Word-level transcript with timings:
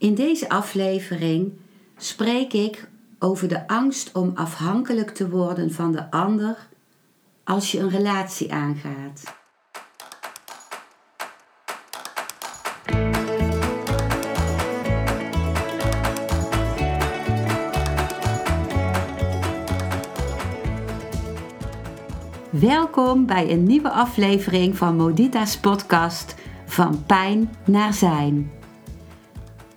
In 0.00 0.14
deze 0.14 0.48
aflevering 0.48 1.52
spreek 1.96 2.52
ik 2.52 2.88
over 3.18 3.48
de 3.48 3.68
angst 3.68 4.12
om 4.12 4.32
afhankelijk 4.34 5.10
te 5.10 5.28
worden 5.28 5.72
van 5.72 5.92
de 5.92 6.10
ander 6.10 6.68
als 7.44 7.72
je 7.72 7.78
een 7.78 7.90
relatie 7.90 8.52
aangaat. 8.52 9.22
Welkom 22.50 23.26
bij 23.26 23.50
een 23.50 23.62
nieuwe 23.62 23.90
aflevering 23.90 24.76
van 24.76 24.96
Modita's 24.96 25.58
podcast 25.58 26.34
Van 26.66 27.04
Pijn 27.06 27.50
naar 27.64 27.94
Zijn. 27.94 28.59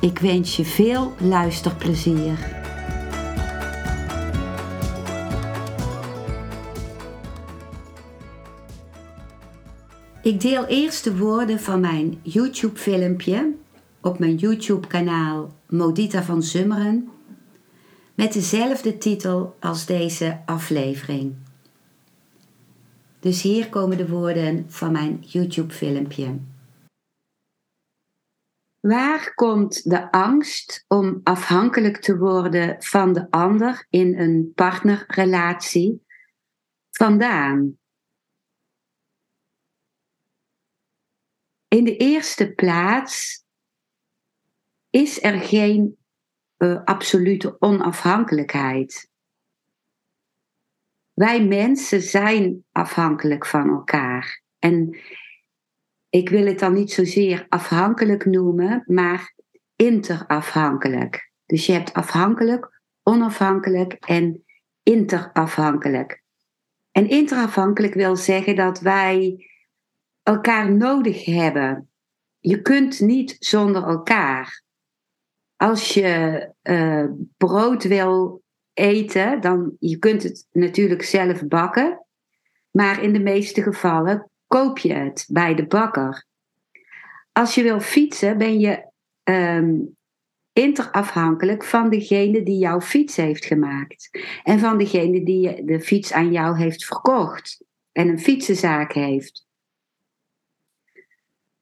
Ik 0.00 0.18
wens 0.18 0.56
je 0.56 0.64
veel 0.64 1.14
luisterplezier. 1.20 2.56
Ik 10.22 10.40
deel 10.40 10.66
eerst 10.66 11.04
de 11.04 11.16
woorden 11.16 11.60
van 11.60 11.80
mijn 11.80 12.18
YouTube-filmpje 12.22 13.54
op 14.00 14.18
mijn 14.18 14.36
YouTube-kanaal 14.36 15.54
Modita 15.68 16.22
van 16.22 16.42
Zummeren 16.42 17.08
met 18.14 18.32
dezelfde 18.32 18.98
titel 18.98 19.56
als 19.60 19.86
deze 19.86 20.40
aflevering. 20.46 21.34
Dus 23.20 23.42
hier 23.42 23.68
komen 23.68 23.96
de 23.96 24.08
woorden 24.08 24.64
van 24.68 24.92
mijn 24.92 25.24
YouTube-filmpje. 25.26 26.34
Waar 28.88 29.34
komt 29.34 29.90
de 29.90 30.12
angst 30.12 30.84
om 30.86 31.20
afhankelijk 31.22 31.96
te 31.96 32.18
worden 32.18 32.82
van 32.82 33.12
de 33.12 33.30
ander 33.30 33.86
in 33.90 34.18
een 34.18 34.52
partnerrelatie 34.54 36.06
vandaan? 36.90 37.78
In 41.68 41.84
de 41.84 41.96
eerste 41.96 42.52
plaats 42.52 43.44
is 44.90 45.22
er 45.22 45.40
geen 45.40 45.98
uh, 46.58 46.84
absolute 46.84 47.56
onafhankelijkheid. 47.60 49.10
Wij 51.12 51.46
mensen 51.46 52.02
zijn 52.02 52.64
afhankelijk 52.72 53.46
van 53.46 53.68
elkaar. 53.68 54.42
En 54.58 54.98
ik 56.10 56.28
wil 56.28 56.46
het 56.46 56.58
dan 56.58 56.72
niet 56.72 56.92
zozeer 56.92 57.46
afhankelijk 57.48 58.24
noemen, 58.24 58.82
maar 58.86 59.34
interafhankelijk. 59.76 61.30
Dus 61.46 61.66
je 61.66 61.72
hebt 61.72 61.92
afhankelijk, 61.92 62.80
onafhankelijk 63.02 63.92
en 63.92 64.44
interafhankelijk. 64.82 66.22
En 66.90 67.08
interafhankelijk 67.08 67.94
wil 67.94 68.16
zeggen 68.16 68.56
dat 68.56 68.80
wij 68.80 69.46
elkaar 70.22 70.72
nodig 70.72 71.24
hebben. 71.24 71.90
Je 72.38 72.62
kunt 72.62 73.00
niet 73.00 73.36
zonder 73.38 73.82
elkaar. 73.82 74.62
Als 75.56 75.94
je 75.94 76.48
uh, 76.62 77.04
brood 77.36 77.84
wil 77.84 78.42
eten, 78.72 79.40
dan 79.40 79.76
je 79.78 79.98
kunt 79.98 80.22
het 80.22 80.46
natuurlijk 80.52 81.02
zelf 81.02 81.46
bakken, 81.46 82.06
maar 82.70 83.02
in 83.02 83.12
de 83.12 83.20
meeste 83.20 83.62
gevallen 83.62 84.30
koop 84.48 84.78
je 84.78 84.92
het 84.92 85.26
bij 85.28 85.54
de 85.54 85.66
bakker. 85.66 86.26
Als 87.32 87.54
je 87.54 87.62
wil 87.62 87.80
fietsen, 87.80 88.38
ben 88.38 88.60
je 88.60 88.86
um, 89.24 89.96
interafhankelijk 90.52 91.64
van 91.64 91.90
degene 91.90 92.42
die 92.42 92.58
jouw 92.58 92.80
fiets 92.80 93.16
heeft 93.16 93.44
gemaakt. 93.44 94.10
En 94.44 94.58
van 94.58 94.78
degene 94.78 95.24
die 95.24 95.64
de 95.64 95.80
fiets 95.80 96.12
aan 96.12 96.32
jou 96.32 96.58
heeft 96.58 96.84
verkocht 96.84 97.64
en 97.92 98.08
een 98.08 98.20
fietsenzaak 98.20 98.92
heeft. 98.92 99.46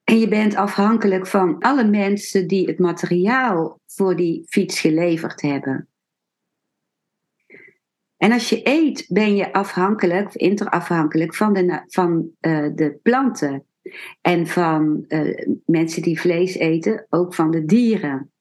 En 0.05 0.19
je 0.19 0.29
bent 0.29 0.55
afhankelijk 0.55 1.27
van 1.27 1.59
alle 1.59 1.85
mensen 1.85 2.49
die 2.49 2.67
het 2.67 2.79
materiaal 2.79 3.81
voor 3.87 4.17
die 4.17 4.43
fiets 4.49 4.81
geleverd 4.81 5.43
hebben. 5.43 5.89
En 8.17 8.33
als 8.33 8.49
je 8.49 8.61
eet, 8.65 9.07
ben 9.09 9.37
je 9.37 9.53
afhankelijk, 9.53 10.35
interafhankelijk 10.35 11.35
van 11.35 11.53
de, 11.53 11.83
van, 11.87 12.31
uh, 12.41 12.69
de 12.75 12.99
planten. 13.03 13.65
En 14.21 14.47
van 14.47 15.05
uh, 15.09 15.47
mensen 15.65 16.03
die 16.03 16.21
vlees 16.21 16.55
eten, 16.55 17.07
ook 17.09 17.35
van 17.35 17.51
de 17.51 17.65
dieren. 17.65 18.33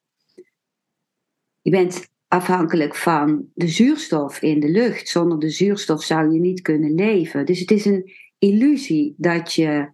Je 1.61 1.71
bent 1.71 2.09
afhankelijk 2.27 2.95
van 2.95 3.49
de 3.53 3.67
zuurstof 3.67 4.41
in 4.41 4.59
de 4.59 4.69
lucht. 4.69 5.07
Zonder 5.07 5.39
de 5.39 5.49
zuurstof 5.49 6.03
zou 6.03 6.33
je 6.33 6.39
niet 6.39 6.61
kunnen 6.61 6.95
leven. 6.95 7.45
Dus 7.45 7.59
het 7.59 7.71
is 7.71 7.85
een 7.85 8.11
illusie 8.37 9.13
dat 9.17 9.53
je 9.53 9.93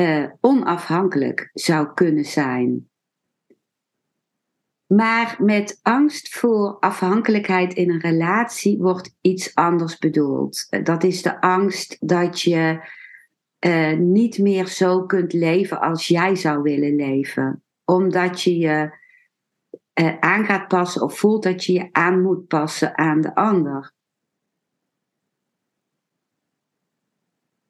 uh, 0.00 0.26
onafhankelijk 0.40 1.50
zou 1.52 1.94
kunnen 1.94 2.24
zijn. 2.24 2.90
Maar 4.94 5.36
met 5.38 5.78
angst 5.82 6.34
voor 6.34 6.76
afhankelijkheid 6.80 7.74
in 7.74 7.90
een 7.90 8.00
relatie 8.00 8.78
wordt 8.78 9.16
iets 9.20 9.54
anders 9.54 9.98
bedoeld. 9.98 10.84
Dat 10.84 11.04
is 11.04 11.22
de 11.22 11.40
angst 11.40 11.96
dat 12.00 12.40
je 12.40 12.90
uh, 13.66 13.92
niet 13.98 14.38
meer 14.38 14.66
zo 14.66 15.06
kunt 15.06 15.32
leven 15.32 15.80
als 15.80 16.08
jij 16.08 16.34
zou 16.34 16.62
willen 16.62 16.96
leven. 16.96 17.62
Omdat 17.84 18.42
je 18.42 18.56
je 18.56 18.98
uh, 20.00 20.18
aan 20.18 20.44
gaat 20.44 20.68
passen 20.68 21.02
of 21.02 21.18
voelt 21.18 21.42
dat 21.42 21.64
je 21.64 21.72
je 21.72 21.88
aan 21.92 22.22
moet 22.22 22.46
passen 22.46 22.98
aan 22.98 23.20
de 23.20 23.34
ander. 23.34 23.92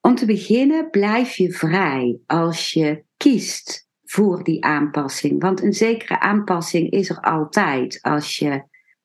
Om 0.00 0.14
te 0.14 0.26
beginnen 0.26 0.90
blijf 0.90 1.36
je 1.36 1.52
vrij 1.52 2.20
als 2.26 2.72
je 2.72 3.04
kiest 3.16 3.90
voor 4.12 4.42
die 4.42 4.64
aanpassing. 4.64 5.40
Want 5.40 5.62
een 5.62 5.72
zekere 5.72 6.20
aanpassing 6.20 6.90
is 6.90 7.10
er 7.10 7.20
altijd 7.20 7.98
als 8.02 8.38
je 8.38 8.62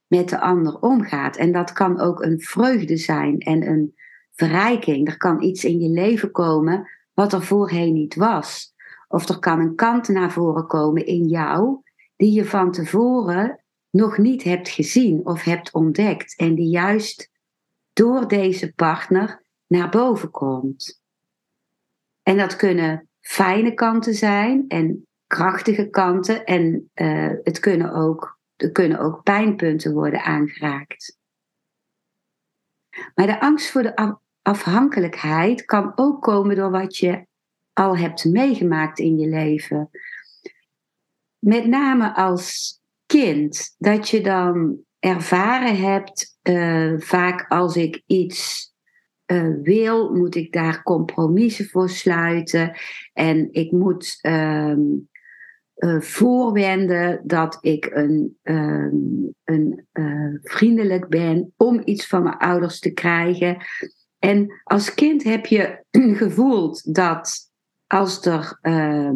met 0.08 0.30
de 0.30 0.40
ander 0.40 0.80
omgaat. 0.80 1.36
En 1.36 1.52
dat 1.52 1.72
kan 1.72 2.00
ook 2.00 2.24
een 2.24 2.40
vreugde 2.40 2.98
zijn 2.98 3.40
en 3.40 3.68
een 3.68 3.96
verrijking. 4.32 5.08
Er 5.08 5.18
kan 5.18 5.44
iets 5.44 5.66
in 5.66 5.80
je 5.80 5.90
leven 5.90 6.32
komen 6.32 6.90
wat 7.14 7.34
er 7.34 7.44
voorheen 7.44 7.94
niet 7.94 8.16
was. 8.16 8.74
Of 9.08 9.30
er 9.30 9.40
kan 9.40 9.60
een 9.60 9.76
kant 9.76 10.08
naar 10.08 10.32
voren 10.32 10.68
komen 10.68 11.06
in 11.06 11.28
jou 11.28 11.82
die 12.16 12.32
je 12.32 12.46
van 12.46 12.72
tevoren 12.72 13.64
nog 13.90 14.18
niet 14.18 14.44
hebt 14.44 14.70
gezien 14.70 15.26
of 15.26 15.44
hebt 15.44 15.74
ontdekt. 15.74 16.36
En 16.36 16.56
die 16.56 16.70
juist 16.70 17.32
door 17.94 18.28
deze 18.28 18.74
partner 18.74 19.44
naar 19.68 19.90
boven 19.90 20.32
komt. 20.32 21.02
En 22.24 22.38
dat 22.38 22.56
kunnen 22.56 23.10
fijne 23.28 23.74
kanten 23.74 24.14
zijn 24.14 24.66
en 24.68 25.08
krachtige 25.28 25.90
kanten. 25.90 26.46
En 26.46 26.92
uh, 26.96 27.32
het 27.44 27.60
kunnen 27.60 27.94
ook, 27.94 28.40
er 28.56 28.72
kunnen 28.72 29.00
ook 29.00 29.24
pijnpunten 29.24 29.94
worden 29.94 30.24
aangeraakt. 30.24 31.18
Maar 33.16 33.28
de 33.28 33.40
angst 33.40 33.72
voor 33.72 33.84
de 33.84 34.18
afhankelijkheid 34.42 35.66
kan 35.66 35.92
ook 35.96 36.22
komen 36.22 36.56
door 36.56 36.72
wat 36.72 36.98
je 36.98 37.26
al 37.74 37.98
hebt 37.98 38.26
meegemaakt 38.26 39.00
in 39.00 39.18
je 39.18 39.28
leven. 39.28 39.90
Met 41.40 41.66
name 41.66 42.16
als 42.16 42.80
kind, 43.06 43.76
dat 43.78 44.10
je 44.10 44.22
dan 44.22 44.80
ervaren 45.00 45.78
hebt, 45.78 46.38
uh, 46.50 47.00
vaak 47.00 47.46
als 47.48 47.76
ik 47.76 48.04
iets 48.06 48.67
uh, 49.32 49.54
wil, 49.62 50.16
moet 50.16 50.36
ik 50.36 50.52
daar 50.52 50.84
compromissen 50.84 51.66
voor 51.66 51.90
sluiten. 51.90 52.78
En 53.14 53.48
ik 53.52 53.72
moet 53.72 54.20
um, 54.22 55.10
uh, 55.78 56.02
voorwenden 56.02 57.22
dat 57.24 57.58
ik 57.62 57.90
een, 57.94 58.38
um, 58.44 59.34
een 59.44 59.86
uh, 59.94 60.38
vriendelijk 60.42 61.08
ben 61.08 61.54
om 61.58 61.82
iets 61.86 62.08
van 62.08 62.24
mijn 62.24 62.38
ouders 62.38 62.80
te 62.80 62.94
krijgen. 62.94 63.58
En 64.20 64.62
als 64.64 64.94
kind 64.94 65.24
heb 65.24 65.46
je 65.46 65.84
gevoeld 66.22 66.96
dat 66.96 67.52
als 67.88 68.26
er 68.26 68.58
ehm, 68.62 69.16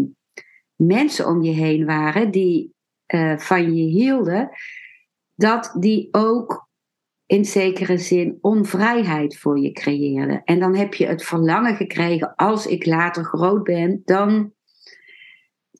mensen 0.75 1.27
om 1.27 1.41
je 1.41 1.51
heen 1.51 1.85
waren 1.85 2.31
die 2.31 2.73
eh, 3.05 3.37
van 3.37 3.75
je 3.75 3.83
hielden, 3.83 4.49
dat 5.35 5.75
die 5.79 6.07
ook 6.11 6.69
in 7.31 7.45
zekere 7.45 7.97
zin 7.97 8.37
onvrijheid 8.41 9.37
voor 9.37 9.59
je 9.59 9.71
creëerden. 9.71 10.43
En 10.43 10.59
dan 10.59 10.75
heb 10.75 10.93
je 10.93 11.05
het 11.05 11.23
verlangen 11.23 11.75
gekregen, 11.75 12.35
als 12.35 12.65
ik 12.65 12.85
later 12.85 13.23
groot 13.23 13.63
ben, 13.63 14.01
dan 14.05 14.53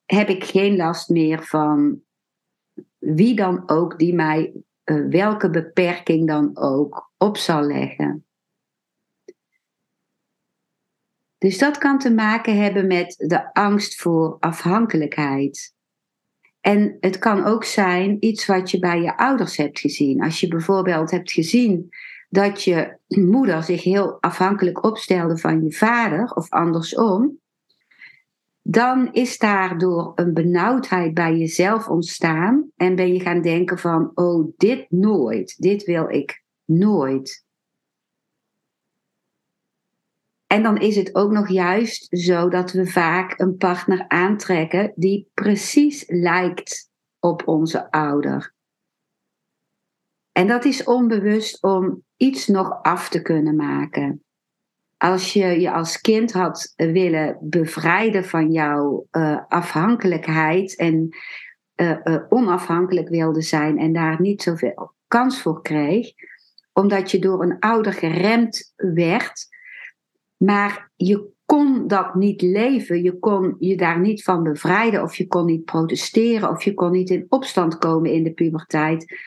heb 0.05 0.29
ik 0.29 0.43
geen 0.43 0.75
last 0.75 1.09
meer 1.09 1.43
van 1.43 2.01
wie 2.97 3.35
dan 3.35 3.69
ook 3.69 3.99
die 3.99 4.13
mij 4.13 4.53
uh, 4.85 5.09
welke 5.09 5.49
beperking 5.49 6.27
dan 6.27 6.57
ook 6.57 7.11
op 7.17 7.37
zal 7.37 7.61
leggen. 7.61 8.25
Dus 11.37 11.57
dat 11.57 11.77
kan 11.77 11.99
te 11.99 12.13
maken 12.13 12.61
hebben 12.61 12.87
met 12.87 13.15
de 13.17 13.53
angst 13.53 14.01
voor 14.01 14.37
afhankelijkheid. 14.39 15.75
En 16.61 16.97
het 16.99 17.17
kan 17.17 17.45
ook 17.45 17.63
zijn 17.63 18.17
iets 18.19 18.45
wat 18.45 18.71
je 18.71 18.79
bij 18.79 19.01
je 19.01 19.17
ouders 19.17 19.57
hebt 19.57 19.79
gezien. 19.79 20.23
Als 20.23 20.39
je 20.39 20.47
bijvoorbeeld 20.47 21.11
hebt 21.11 21.31
gezien 21.31 21.89
dat 22.29 22.63
je 22.63 22.97
moeder 23.07 23.63
zich 23.63 23.83
heel 23.83 24.17
afhankelijk 24.21 24.83
opstelde 24.83 25.37
van 25.37 25.63
je 25.63 25.71
vader 25.71 26.31
of 26.33 26.49
andersom, 26.49 27.39
dan 28.61 29.13
is 29.13 29.37
daardoor 29.37 30.11
een 30.15 30.33
benauwdheid 30.33 31.13
bij 31.13 31.37
jezelf 31.37 31.87
ontstaan 31.87 32.71
en 32.75 32.95
ben 32.95 33.13
je 33.13 33.19
gaan 33.19 33.41
denken 33.41 33.77
van, 33.77 34.11
oh, 34.13 34.53
dit 34.57 34.85
nooit, 34.89 35.55
dit 35.57 35.83
wil 35.83 36.09
ik 36.09 36.43
nooit. 36.65 37.45
En 40.51 40.63
dan 40.63 40.77
is 40.77 40.95
het 40.95 41.15
ook 41.15 41.31
nog 41.31 41.49
juist 41.49 42.07
zo 42.09 42.49
dat 42.49 42.71
we 42.71 42.87
vaak 42.87 43.39
een 43.39 43.57
partner 43.57 44.05
aantrekken 44.07 44.93
die 44.95 45.29
precies 45.33 46.03
lijkt 46.07 46.89
op 47.19 47.47
onze 47.47 47.91
ouder. 47.91 48.53
En 50.31 50.47
dat 50.47 50.65
is 50.65 50.83
onbewust 50.83 51.63
om 51.63 52.03
iets 52.17 52.47
nog 52.47 52.81
af 52.81 53.09
te 53.09 53.21
kunnen 53.21 53.55
maken. 53.55 54.23
Als 54.97 55.33
je 55.33 55.45
je 55.59 55.71
als 55.71 56.01
kind 56.01 56.31
had 56.31 56.73
willen 56.75 57.37
bevrijden 57.41 58.25
van 58.25 58.51
jouw 58.51 59.07
uh, 59.11 59.39
afhankelijkheid 59.47 60.75
en 60.75 61.17
uh, 61.75 61.97
uh, 62.03 62.23
onafhankelijk 62.29 63.09
wilde 63.09 63.41
zijn 63.41 63.77
en 63.77 63.93
daar 63.93 64.21
niet 64.21 64.41
zoveel 64.41 64.93
kans 65.07 65.41
voor 65.41 65.61
kreeg, 65.61 66.11
omdat 66.73 67.11
je 67.11 67.19
door 67.19 67.43
een 67.43 67.59
ouder 67.59 67.93
geremd 67.93 68.73
werd, 68.75 69.49
maar 70.43 70.91
je 70.95 71.29
kon 71.45 71.87
dat 71.87 72.15
niet 72.15 72.41
leven, 72.41 73.03
je 73.03 73.19
kon 73.19 73.55
je 73.59 73.77
daar 73.77 73.99
niet 73.99 74.23
van 74.23 74.43
bevrijden 74.43 75.03
of 75.03 75.15
je 75.15 75.27
kon 75.27 75.45
niet 75.45 75.65
protesteren 75.65 76.49
of 76.49 76.63
je 76.63 76.73
kon 76.73 76.91
niet 76.91 77.09
in 77.09 77.25
opstand 77.29 77.77
komen 77.77 78.11
in 78.11 78.23
de 78.23 78.33
puberteit. 78.33 79.19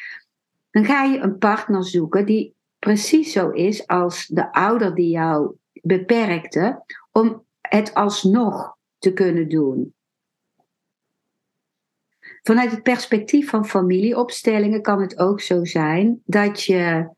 Dan 0.70 0.84
ga 0.84 1.04
je 1.04 1.18
een 1.18 1.38
partner 1.38 1.84
zoeken 1.84 2.26
die 2.26 2.54
precies 2.78 3.32
zo 3.32 3.50
is 3.50 3.86
als 3.86 4.26
de 4.26 4.52
ouder 4.52 4.94
die 4.94 5.10
jou 5.10 5.56
beperkte, 5.72 6.84
om 7.12 7.44
het 7.60 7.94
alsnog 7.94 8.76
te 8.98 9.12
kunnen 9.12 9.48
doen. 9.48 9.94
Vanuit 12.42 12.70
het 12.70 12.82
perspectief 12.82 13.48
van 13.48 13.66
familieopstellingen 13.66 14.82
kan 14.82 15.00
het 15.00 15.18
ook 15.18 15.40
zo 15.40 15.64
zijn 15.64 16.22
dat 16.24 16.62
je 16.62 17.08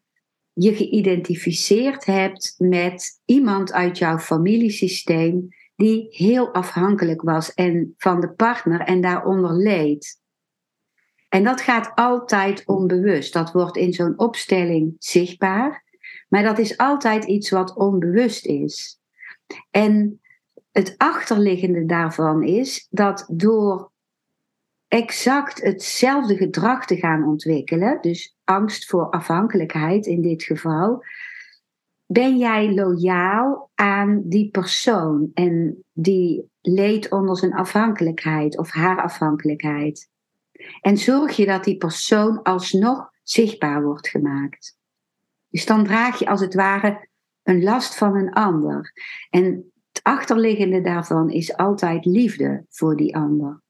je 0.58 0.74
geïdentificeerd 0.74 2.04
hebt 2.04 2.54
met 2.58 3.20
iemand 3.24 3.72
uit 3.72 3.98
jouw 3.98 4.18
familiesysteem 4.18 5.48
die 5.74 6.06
heel 6.10 6.54
afhankelijk 6.54 7.22
was 7.22 7.54
en 7.54 7.94
van 7.96 8.20
de 8.20 8.32
partner 8.32 8.80
en 8.80 9.00
daaronder 9.00 9.52
leed. 9.52 10.20
En 11.28 11.44
dat 11.44 11.60
gaat 11.60 11.92
altijd 11.94 12.66
onbewust. 12.66 13.32
Dat 13.32 13.52
wordt 13.52 13.76
in 13.76 13.92
zo'n 13.92 14.18
opstelling 14.18 14.94
zichtbaar, 14.98 15.84
maar 16.28 16.42
dat 16.42 16.58
is 16.58 16.76
altijd 16.76 17.24
iets 17.24 17.50
wat 17.50 17.76
onbewust 17.76 18.46
is. 18.46 19.00
En 19.70 20.20
het 20.72 20.94
achterliggende 20.96 21.86
daarvan 21.86 22.42
is 22.42 22.86
dat 22.90 23.26
door 23.32 23.92
exact 24.96 25.62
hetzelfde 25.62 26.36
gedrag 26.36 26.86
te 26.86 26.96
gaan 26.96 27.24
ontwikkelen, 27.24 27.98
dus 28.00 28.36
angst 28.44 28.86
voor 28.86 29.10
afhankelijkheid 29.10 30.06
in 30.06 30.22
dit 30.22 30.42
geval, 30.42 31.04
ben 32.06 32.36
jij 32.36 32.74
loyaal 32.74 33.70
aan 33.74 34.22
die 34.24 34.50
persoon 34.50 35.30
en 35.34 35.84
die 35.92 36.50
leed 36.60 37.10
onder 37.10 37.36
zijn 37.36 37.54
afhankelijkheid 37.54 38.58
of 38.58 38.70
haar 38.70 39.02
afhankelijkheid. 39.02 40.08
En 40.80 40.96
zorg 40.96 41.36
je 41.36 41.46
dat 41.46 41.64
die 41.64 41.76
persoon 41.76 42.42
alsnog 42.42 43.10
zichtbaar 43.22 43.82
wordt 43.82 44.08
gemaakt. 44.08 44.78
Dus 45.48 45.66
dan 45.66 45.84
draag 45.84 46.18
je 46.18 46.26
als 46.26 46.40
het 46.40 46.54
ware 46.54 47.08
een 47.42 47.62
last 47.62 47.94
van 47.94 48.16
een 48.16 48.32
ander. 48.32 48.92
En 49.30 49.72
het 49.92 50.00
achterliggende 50.02 50.80
daarvan 50.80 51.30
is 51.30 51.56
altijd 51.56 52.04
liefde 52.04 52.64
voor 52.68 52.96
die 52.96 53.16
ander. 53.16 53.64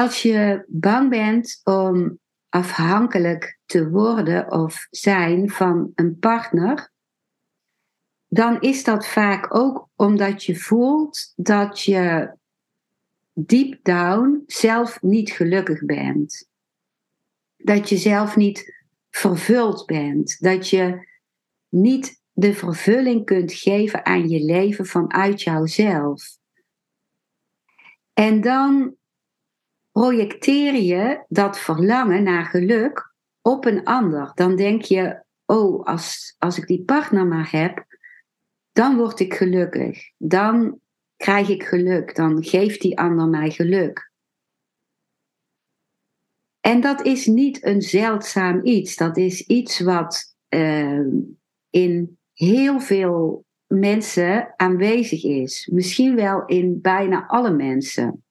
Als 0.00 0.22
je 0.22 0.64
bang 0.68 1.10
bent 1.10 1.60
om 1.64 2.18
afhankelijk 2.48 3.58
te 3.66 3.90
worden 3.90 4.52
of 4.52 4.86
zijn 4.90 5.50
van 5.50 5.92
een 5.94 6.18
partner, 6.18 6.92
dan 8.28 8.60
is 8.60 8.84
dat 8.84 9.06
vaak 9.06 9.54
ook 9.54 9.88
omdat 9.96 10.44
je 10.44 10.56
voelt 10.56 11.32
dat 11.36 11.80
je 11.80 12.34
deep 13.32 13.78
down 13.82 14.42
zelf 14.46 15.02
niet 15.02 15.30
gelukkig 15.30 15.84
bent. 15.84 16.48
Dat 17.56 17.88
je 17.88 17.96
zelf 17.96 18.36
niet 18.36 18.84
vervuld 19.10 19.86
bent. 19.86 20.36
Dat 20.38 20.68
je 20.68 21.08
niet 21.68 22.22
de 22.32 22.54
vervulling 22.54 23.24
kunt 23.24 23.52
geven 23.52 24.04
aan 24.06 24.28
je 24.28 24.44
leven 24.44 24.86
vanuit 24.86 25.42
jouzelf. 25.42 26.38
En 28.12 28.40
dan 28.40 28.98
projecteer 29.92 30.74
je 30.74 31.24
dat 31.28 31.58
verlangen 31.58 32.22
naar 32.22 32.44
geluk 32.44 33.14
op 33.42 33.64
een 33.64 33.84
ander. 33.84 34.32
Dan 34.34 34.56
denk 34.56 34.82
je, 34.82 35.24
oh, 35.46 35.84
als, 35.84 36.34
als 36.38 36.58
ik 36.58 36.66
die 36.66 36.84
partner 36.84 37.26
maar 37.26 37.50
heb, 37.50 37.84
dan 38.72 38.96
word 38.96 39.20
ik 39.20 39.34
gelukkig. 39.34 40.12
Dan 40.16 40.80
krijg 41.16 41.48
ik 41.48 41.62
geluk. 41.62 42.14
Dan 42.14 42.44
geeft 42.44 42.80
die 42.80 42.98
ander 42.98 43.28
mij 43.28 43.50
geluk. 43.50 44.10
En 46.60 46.80
dat 46.80 47.06
is 47.06 47.26
niet 47.26 47.64
een 47.64 47.82
zeldzaam 47.82 48.60
iets. 48.64 48.96
Dat 48.96 49.16
is 49.16 49.46
iets 49.46 49.80
wat 49.80 50.36
uh, 50.48 51.06
in 51.70 52.18
heel 52.32 52.80
veel 52.80 53.44
mensen 53.66 54.54
aanwezig 54.56 55.24
is. 55.24 55.68
Misschien 55.72 56.14
wel 56.14 56.44
in 56.44 56.80
bijna 56.80 57.26
alle 57.26 57.50
mensen 57.50 58.24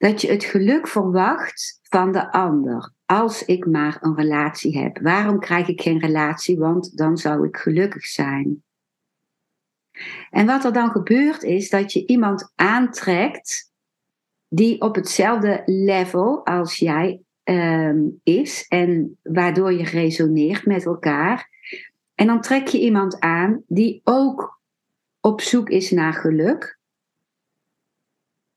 dat 0.00 0.20
je 0.20 0.30
het 0.30 0.44
geluk 0.44 0.88
verwacht 0.88 1.80
van 1.82 2.12
de 2.12 2.32
ander. 2.32 2.92
Als 3.06 3.44
ik 3.44 3.66
maar 3.66 3.98
een 4.00 4.16
relatie 4.16 4.78
heb. 4.78 4.98
Waarom 5.02 5.40
krijg 5.40 5.68
ik 5.68 5.80
geen 5.80 5.98
relatie? 5.98 6.58
Want 6.58 6.96
dan 6.96 7.16
zou 7.16 7.46
ik 7.46 7.56
gelukkig 7.56 8.04
zijn. 8.04 8.62
En 10.30 10.46
wat 10.46 10.64
er 10.64 10.72
dan 10.72 10.90
gebeurt 10.90 11.42
is 11.42 11.70
dat 11.70 11.92
je 11.92 12.06
iemand 12.06 12.52
aantrekt 12.54 13.72
die 14.48 14.80
op 14.80 14.94
hetzelfde 14.94 15.62
level 15.66 16.46
als 16.46 16.76
jij 16.76 17.22
ehm, 17.42 17.98
is 18.22 18.66
en 18.68 19.18
waardoor 19.22 19.72
je 19.72 19.84
resoneert 19.84 20.66
met 20.66 20.84
elkaar. 20.84 21.48
En 22.14 22.26
dan 22.26 22.40
trek 22.40 22.66
je 22.66 22.80
iemand 22.80 23.18
aan 23.18 23.62
die 23.66 24.00
ook 24.04 24.60
op 25.20 25.40
zoek 25.40 25.68
is 25.68 25.90
naar 25.90 26.12
geluk, 26.12 26.78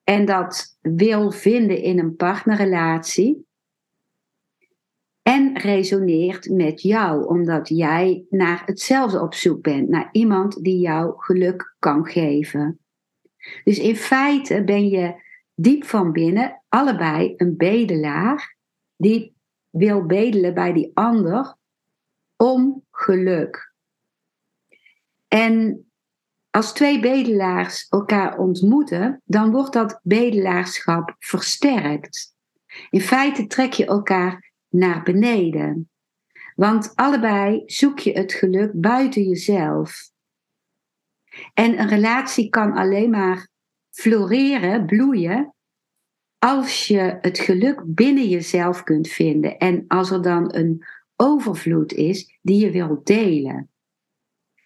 en 0.04 0.26
dat 0.26 0.78
wil 0.82 1.32
vinden 1.32 1.82
in 1.82 2.00
een 2.00 2.16
partnerrelatie. 2.16 3.46
En 5.22 5.58
resoneert 5.58 6.50
met 6.50 6.82
jou, 6.82 7.26
omdat 7.28 7.68
jij 7.70 8.26
naar 8.30 8.64
hetzelfde 8.66 9.22
op 9.22 9.34
zoek 9.34 9.62
bent, 9.62 9.90
naar 9.90 10.10
iemand 10.12 10.64
die 10.64 10.80
jou 10.80 11.14
geluk 11.18 11.76
kan 11.80 12.06
geven. 12.06 12.80
Dus 13.64 13.80
in 13.80 13.96
feite 13.96 14.64
ben 14.64 14.88
je 14.88 15.22
diep 15.56 15.84
van 15.84 16.12
binnen 16.12 16.62
allebei 16.70 17.34
een 17.38 17.58
bedelaar 17.58 18.58
die 18.96 19.36
wil 19.70 20.06
bedelen 20.06 20.54
bij 20.54 20.74
die 20.74 20.92
ander 20.94 21.56
om 22.36 22.86
geluk. 22.92 23.74
En 25.28 25.86
als 26.56 26.74
twee 26.74 27.00
bedelaars 27.00 27.88
elkaar 27.90 28.38
ontmoeten, 28.38 29.22
dan 29.26 29.52
wordt 29.52 29.74
dat 29.74 30.00
bedelaarschap 30.04 31.16
versterkt. 31.20 32.36
In 32.90 33.02
feite 33.02 33.48
trek 33.48 33.74
je 33.74 33.86
elkaar 33.86 34.52
naar 34.70 35.04
beneden. 35.04 35.90
Want 36.56 36.96
allebei 36.96 37.64
zoek 37.66 38.00
je 38.00 38.12
het 38.12 38.34
geluk 38.34 38.72
buiten 38.74 39.24
jezelf. 39.24 40.10
En 41.54 41.80
een 41.80 41.88
relatie 41.88 42.50
kan 42.50 42.74
alleen 42.74 43.10
maar 43.10 43.48
floreren, 43.90 44.86
bloeien, 44.86 45.56
als 46.40 46.88
je 46.88 47.18
het 47.22 47.40
geluk 47.40 47.82
binnen 47.86 48.30
jezelf 48.30 48.84
kunt 48.84 49.08
vinden 49.08 49.58
en 49.58 49.86
als 49.88 50.12
er 50.12 50.22
dan 50.22 50.56
een 50.56 50.86
overvloed 51.16 51.94
is 51.94 52.38
die 52.42 52.66
je 52.66 52.72
wilt 52.72 53.06
delen. 53.06 53.70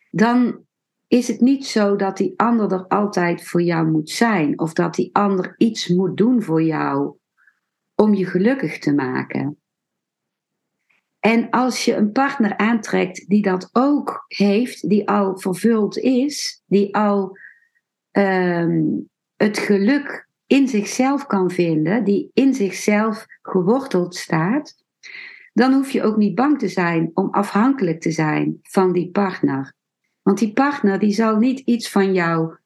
Dan 0.10 0.67
is 1.08 1.28
het 1.28 1.42
niet 1.42 1.66
zo 1.66 1.96
dat 1.96 2.18
die 2.18 2.34
ander 2.36 2.72
er 2.72 2.88
altijd 2.88 3.48
voor 3.48 3.62
jou 3.62 3.92
moet 3.92 4.10
zijn 4.10 4.60
of 4.60 4.74
dat 4.74 4.96
die 4.96 5.10
ander 5.14 5.56
iets 5.58 5.88
moet 5.88 6.18
doen 6.18 6.42
voor 6.42 6.64
jou 6.64 7.16
om 7.96 8.14
je 8.14 8.26
gelukkig 8.26 8.80
te 8.80 8.94
maken. 8.94 9.58
En 11.20 11.50
als 11.50 11.86
je 11.86 11.96
een 11.96 12.12
partner 12.12 12.58
aantrekt 12.58 13.28
die 13.28 13.42
dat 13.42 13.70
ook 13.72 14.26
heeft, 14.28 14.90
die 14.90 15.10
al 15.10 15.38
vervuld 15.40 15.98
is, 15.98 16.64
die 16.66 16.96
al 16.96 17.38
ehm, 18.12 18.84
het 19.36 19.58
geluk 19.58 20.28
in 20.48 20.68
zichzelf 20.68 21.26
kan 21.26 21.52
vinden, 21.52 22.04
die 22.04 22.30
in 22.34 22.54
zichzelf 22.54 23.26
geworteld 23.42 24.16
staat, 24.16 24.76
dan 25.54 25.74
hoef 25.74 25.92
je 25.92 26.04
ook 26.04 26.18
niet 26.18 26.36
bang 26.36 26.60
te 26.60 26.68
zijn 26.68 27.12
om 27.14 27.30
afhankelijk 27.30 28.02
te 28.02 28.12
zijn 28.12 28.60
van 28.62 28.92
die 28.92 29.12
partner. 29.12 29.76
Want 30.28 30.40
die 30.40 30.54
partner 30.54 31.00
die 31.00 31.12
zal 31.12 31.38
niet 31.38 31.60
iets 31.60 31.90
van 31.90 32.14
jou 32.14 32.58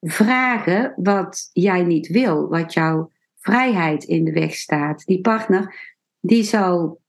vragen 0.00 0.94
wat 0.96 1.50
jij 1.52 1.82
niet 1.82 2.08
wil, 2.08 2.48
wat 2.48 2.72
jouw 2.72 3.12
vrijheid 3.36 4.04
in 4.04 4.24
de 4.24 4.32
weg 4.32 4.54
staat. 4.54 5.04
Die 5.06 5.20
partner 5.20 5.74
die 6.20 6.42
zal 6.42 7.00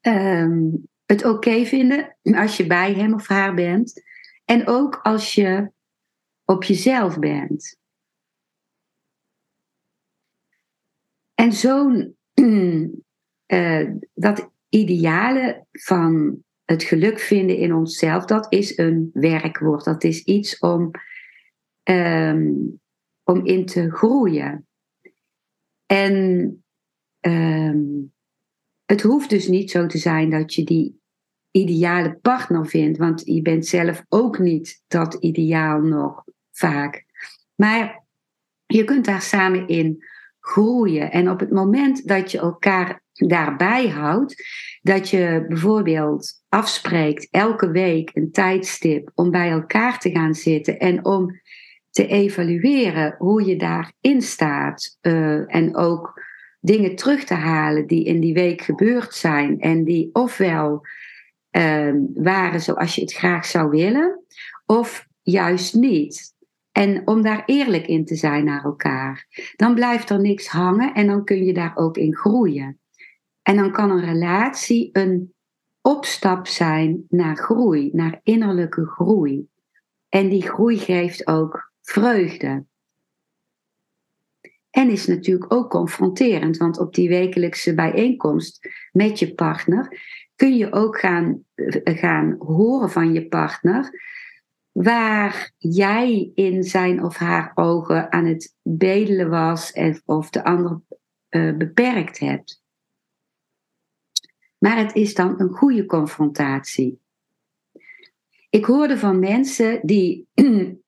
ehm, 0.00 0.68
het 1.04 1.24
oké 1.24 1.64
vinden 1.64 2.16
als 2.22 2.56
je 2.56 2.66
bij 2.66 2.94
hem 2.94 3.14
of 3.14 3.28
haar 3.28 3.54
bent. 3.54 4.02
En 4.44 4.66
ook 4.66 5.00
als 5.02 5.34
je 5.34 5.70
op 6.44 6.64
jezelf 6.64 7.18
bent. 7.18 7.76
En 11.34 11.52
zo'n 11.52 12.16
uh, 12.34 13.90
dat 14.14 14.50
ideale 14.68 15.66
van 15.70 16.42
het 16.64 16.82
geluk 16.82 17.18
vinden 17.18 17.56
in 17.56 17.74
onszelf, 17.74 18.24
dat 18.24 18.46
is 18.52 18.78
een 18.78 19.10
werkwoord. 19.12 19.84
Dat 19.84 20.04
is 20.04 20.22
iets 20.24 20.58
om, 20.58 20.90
um, 21.90 22.80
om 23.22 23.46
in 23.46 23.66
te 23.66 23.90
groeien. 23.90 24.66
En 25.86 26.14
um, 27.20 28.12
het 28.84 29.02
hoeft 29.02 29.30
dus 29.30 29.48
niet 29.48 29.70
zo 29.70 29.86
te 29.86 29.98
zijn 29.98 30.30
dat 30.30 30.54
je 30.54 30.64
die 30.64 31.00
ideale 31.50 32.18
partner 32.22 32.66
vindt, 32.66 32.98
want 32.98 33.22
je 33.24 33.42
bent 33.42 33.66
zelf 33.66 34.04
ook 34.08 34.38
niet 34.38 34.82
dat 34.86 35.14
ideaal 35.14 35.80
nog 35.80 36.24
vaak. 36.50 37.04
Maar 37.54 38.04
je 38.66 38.84
kunt 38.84 39.04
daar 39.04 39.22
samen 39.22 39.68
in 39.68 40.04
groeien. 40.40 41.10
En 41.10 41.30
op 41.30 41.40
het 41.40 41.50
moment 41.50 42.08
dat 42.08 42.30
je 42.30 42.38
elkaar 42.38 43.02
daarbij 43.12 43.88
houdt, 43.88 44.44
dat 44.82 45.08
je 45.08 45.44
bijvoorbeeld 45.48 46.41
afspreekt 46.52 47.28
elke 47.30 47.70
week 47.70 48.10
een 48.14 48.30
tijdstip 48.32 49.10
om 49.14 49.30
bij 49.30 49.50
elkaar 49.50 49.98
te 49.98 50.10
gaan 50.10 50.34
zitten 50.34 50.78
en 50.78 51.04
om 51.04 51.40
te 51.90 52.06
evalueren 52.06 53.14
hoe 53.18 53.44
je 53.44 53.56
daarin 53.56 54.22
staat 54.22 54.98
uh, 55.02 55.54
en 55.54 55.76
ook 55.76 56.22
dingen 56.60 56.96
terug 56.96 57.24
te 57.24 57.34
halen 57.34 57.86
die 57.86 58.04
in 58.04 58.20
die 58.20 58.34
week 58.34 58.60
gebeurd 58.60 59.14
zijn 59.14 59.60
en 59.60 59.84
die 59.84 60.10
ofwel 60.12 60.86
uh, 61.50 61.94
waren 62.14 62.60
zoals 62.60 62.94
je 62.94 63.00
het 63.00 63.12
graag 63.12 63.46
zou 63.46 63.70
willen, 63.70 64.24
of 64.66 65.06
juist 65.22 65.74
niet. 65.74 66.34
En 66.72 67.06
om 67.06 67.22
daar 67.22 67.42
eerlijk 67.46 67.86
in 67.86 68.04
te 68.04 68.14
zijn 68.14 68.44
naar 68.44 68.64
elkaar. 68.64 69.26
Dan 69.56 69.74
blijft 69.74 70.10
er 70.10 70.20
niks 70.20 70.46
hangen 70.46 70.94
en 70.94 71.06
dan 71.06 71.24
kun 71.24 71.44
je 71.44 71.52
daar 71.52 71.76
ook 71.76 71.96
in 71.96 72.16
groeien. 72.16 72.80
En 73.42 73.56
dan 73.56 73.72
kan 73.72 73.90
een 73.90 74.04
relatie 74.04 74.88
een 74.92 75.32
opstap 75.82 76.46
zijn 76.46 77.04
naar 77.08 77.36
groei, 77.36 77.90
naar 77.92 78.20
innerlijke 78.22 78.86
groei. 78.86 79.46
En 80.08 80.28
die 80.28 80.42
groei 80.42 80.78
geeft 80.78 81.26
ook 81.26 81.72
vreugde. 81.80 82.64
En 84.70 84.90
is 84.90 85.06
natuurlijk 85.06 85.52
ook 85.52 85.70
confronterend, 85.70 86.56
want 86.56 86.78
op 86.78 86.94
die 86.94 87.08
wekelijkse 87.08 87.74
bijeenkomst 87.74 88.68
met 88.92 89.18
je 89.18 89.34
partner 89.34 90.00
kun 90.36 90.56
je 90.56 90.72
ook 90.72 90.98
gaan, 90.98 91.44
eh, 91.54 91.98
gaan 91.98 92.36
horen 92.38 92.90
van 92.90 93.12
je 93.12 93.28
partner 93.28 93.90
waar 94.72 95.52
jij 95.58 96.30
in 96.34 96.62
zijn 96.62 97.04
of 97.04 97.16
haar 97.16 97.52
ogen 97.54 98.12
aan 98.12 98.24
het 98.24 98.54
bedelen 98.62 99.30
was 99.30 99.72
of 100.04 100.30
de 100.30 100.44
ander 100.44 100.80
uh, 101.30 101.56
beperkt 101.56 102.18
hebt. 102.18 102.61
Maar 104.62 104.76
het 104.76 104.94
is 104.94 105.14
dan 105.14 105.40
een 105.40 105.50
goede 105.50 105.86
confrontatie. 105.86 107.00
Ik 108.50 108.64
hoorde 108.64 108.98
van 108.98 109.18
mensen 109.18 109.80
die 109.86 110.28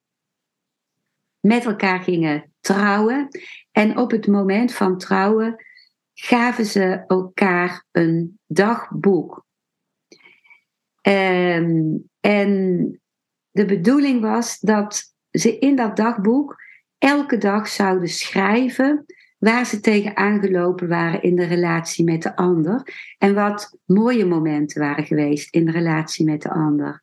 met 1.52 1.64
elkaar 1.64 2.00
gingen 2.00 2.52
trouwen 2.60 3.28
en 3.72 3.98
op 3.98 4.10
het 4.10 4.26
moment 4.26 4.74
van 4.74 4.98
trouwen 4.98 5.64
gaven 6.14 6.66
ze 6.66 7.04
elkaar 7.06 7.84
een 7.90 8.38
dagboek. 8.46 9.46
Um, 11.02 12.10
en 12.20 13.00
de 13.50 13.64
bedoeling 13.64 14.20
was 14.20 14.58
dat 14.58 15.14
ze 15.30 15.58
in 15.58 15.76
dat 15.76 15.96
dagboek 15.96 16.56
elke 16.98 17.38
dag 17.38 17.68
zouden 17.68 18.08
schrijven 18.08 19.04
waar 19.44 19.66
ze 19.66 19.80
tegen 19.80 20.16
aangelopen 20.16 20.88
waren 20.88 21.22
in 21.22 21.36
de 21.36 21.44
relatie 21.44 22.04
met 22.04 22.22
de 22.22 22.36
ander 22.36 22.94
en 23.18 23.34
wat 23.34 23.78
mooie 23.84 24.24
momenten 24.24 24.80
waren 24.80 25.04
geweest 25.04 25.54
in 25.54 25.64
de 25.64 25.70
relatie 25.70 26.24
met 26.24 26.42
de 26.42 26.50
ander. 26.50 27.02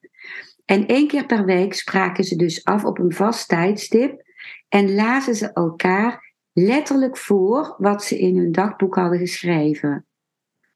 En 0.66 0.88
één 0.88 1.08
keer 1.08 1.26
per 1.26 1.46
week 1.46 1.74
spraken 1.74 2.24
ze 2.24 2.36
dus 2.36 2.64
af 2.64 2.86
op 2.86 3.00
een 3.00 3.14
vast 3.14 3.48
tijdstip 3.48 4.24
en 4.70 4.96
lazen 4.96 5.36
ze 5.36 5.54
elkaar 5.54 6.34
letterlijk 6.54 7.18
voor 7.18 7.76
wat 7.78 8.04
ze 8.04 8.20
in 8.20 8.38
hun 8.38 8.52
dagboek 8.52 8.96
hadden 8.96 9.20
geschreven. 9.20 10.06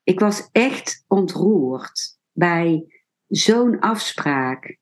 Ik 0.03 0.19
was 0.19 0.49
echt 0.51 1.03
ontroerd 1.07 2.17
bij 2.31 2.85
zo'n 3.27 3.79
afspraak. 3.79 4.77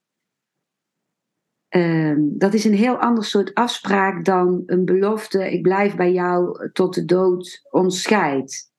Ehm, 1.74 2.22
dat 2.22 2.54
is 2.54 2.64
een 2.64 2.74
heel 2.74 2.96
ander 2.96 3.24
soort 3.24 3.54
afspraak 3.54 4.26
dan 4.26 4.64
een 4.66 4.86
belofte: 4.86 5.52
ik 5.52 5.62
blijf 5.62 5.96
bij 5.96 6.12
jou 6.12 6.70
tot 6.72 6.94
de 6.94 7.06
dood 7.06 7.68
ons 7.70 8.02
scheidt. 8.02 8.72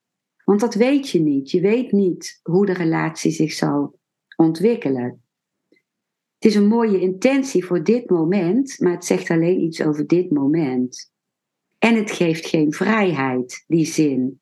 Want 0.45 0.59
dat 0.59 0.73
weet 0.73 1.09
je 1.09 1.19
niet. 1.19 1.51
Je 1.51 1.61
weet 1.61 1.91
niet 1.91 2.39
hoe 2.43 2.65
de 2.65 2.73
relatie 2.73 3.31
zich 3.31 3.53
zal 3.53 3.99
ontwikkelen. 4.35 5.23
Het 6.33 6.45
is 6.45 6.55
een 6.55 6.67
mooie 6.67 6.99
intentie 6.99 7.65
voor 7.65 7.83
dit 7.83 8.09
moment, 8.09 8.79
maar 8.79 8.91
het 8.91 9.05
zegt 9.05 9.29
alleen 9.29 9.59
iets 9.59 9.81
over 9.81 10.07
dit 10.07 10.31
moment. 10.31 11.11
En 11.79 11.95
het 11.95 12.11
geeft 12.11 12.45
geen 12.45 12.73
vrijheid, 12.73 13.63
die 13.67 13.85
zin. 13.85 14.41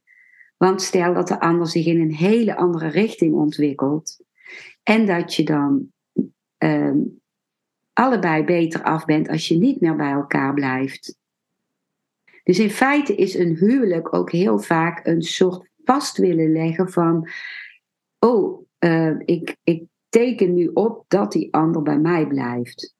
Want 0.57 0.81
stel 0.81 1.13
dat 1.13 1.27
de 1.27 1.39
ander 1.39 1.67
zich 1.67 1.85
in 1.85 2.01
een 2.01 2.13
hele 2.13 2.55
andere 2.55 2.87
richting 2.87 3.33
ontwikkelt 3.33 4.23
en 4.83 5.05
dat 5.05 5.35
je 5.35 5.43
dan 5.43 5.91
ehm, 6.57 6.99
allebei 7.93 8.43
beter 8.43 8.83
af 8.83 9.05
bent 9.05 9.29
als 9.29 9.47
je 9.47 9.57
niet 9.57 9.81
meer 9.81 9.95
bij 9.95 10.11
elkaar 10.11 10.53
blijft. 10.53 11.17
Dus 12.43 12.59
in 12.59 12.69
feite 12.69 13.15
is 13.15 13.33
een 13.33 13.55
huwelijk 13.55 14.13
ook 14.13 14.31
heel 14.31 14.59
vaak 14.59 15.07
een 15.07 15.21
soort 15.21 15.69
vast 15.83 16.17
willen 16.17 16.51
leggen 16.51 16.89
van, 16.89 17.29
oh, 18.19 18.65
uh, 18.79 19.19
ik, 19.19 19.55
ik 19.63 19.83
teken 20.09 20.53
nu 20.53 20.67
op 20.73 21.05
dat 21.07 21.31
die 21.31 21.53
ander 21.53 21.81
bij 21.81 21.99
mij 21.99 22.27
blijft. 22.27 22.95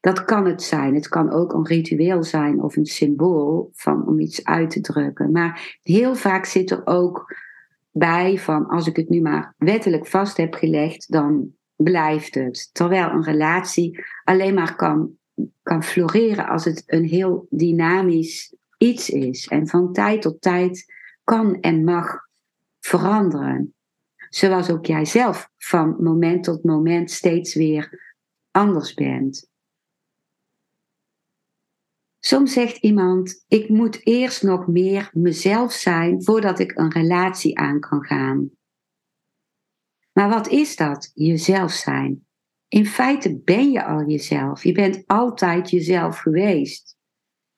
Dat 0.00 0.24
kan 0.24 0.46
het 0.46 0.62
zijn. 0.62 0.94
Het 0.94 1.08
kan 1.08 1.30
ook 1.30 1.52
een 1.52 1.66
ritueel 1.66 2.22
zijn 2.22 2.62
of 2.62 2.76
een 2.76 2.86
symbool 2.86 3.70
van, 3.72 4.06
om 4.06 4.20
iets 4.20 4.44
uit 4.44 4.70
te 4.70 4.80
drukken. 4.80 5.30
Maar 5.32 5.78
heel 5.82 6.14
vaak 6.14 6.44
zit 6.44 6.70
er 6.70 6.86
ook 6.86 7.34
bij 7.90 8.38
van 8.38 8.66
als 8.66 8.86
ik 8.86 8.96
het 8.96 9.08
nu 9.08 9.20
maar 9.20 9.54
wettelijk 9.58 10.06
vast 10.06 10.36
heb 10.36 10.54
gelegd, 10.54 11.12
dan 11.12 11.54
blijft 11.76 12.34
het. 12.34 12.70
Terwijl 12.72 13.10
een 13.10 13.24
relatie 13.24 14.04
alleen 14.24 14.54
maar 14.54 14.76
kan, 14.76 15.18
kan 15.62 15.82
floreren 15.82 16.48
als 16.48 16.64
het 16.64 16.82
een 16.86 17.04
heel 17.04 17.46
dynamisch 17.50 18.54
iets 18.78 19.10
is. 19.10 19.48
En 19.48 19.68
van 19.68 19.92
tijd 19.92 20.22
tot 20.22 20.40
tijd 20.40 20.92
kan 21.24 21.60
en 21.60 21.84
mag 21.84 22.28
veranderen. 22.80 23.74
Zoals 24.28 24.70
ook 24.70 24.86
jij 24.86 25.04
zelf 25.04 25.50
van 25.56 25.96
moment 26.00 26.44
tot 26.44 26.64
moment 26.64 27.10
steeds 27.10 27.54
weer 27.54 28.14
anders 28.50 28.94
bent. 28.94 29.52
Soms 32.18 32.52
zegt 32.52 32.76
iemand: 32.76 33.44
Ik 33.48 33.68
moet 33.68 34.06
eerst 34.06 34.42
nog 34.42 34.66
meer 34.66 35.10
mezelf 35.12 35.72
zijn 35.72 36.22
voordat 36.22 36.58
ik 36.58 36.78
een 36.78 36.92
relatie 36.92 37.58
aan 37.58 37.80
kan 37.80 38.04
gaan. 38.04 38.50
Maar 40.14 40.28
wat 40.28 40.48
is 40.48 40.76
dat, 40.76 41.10
jezelf 41.14 41.72
zijn? 41.72 42.24
in 42.74 42.86
feite 42.86 43.40
ben 43.44 43.70
je 43.70 43.84
al 43.84 44.04
jezelf. 44.06 44.64
Je 44.64 44.72
bent 44.72 45.02
altijd 45.06 45.70
jezelf 45.70 46.18
geweest. 46.18 46.96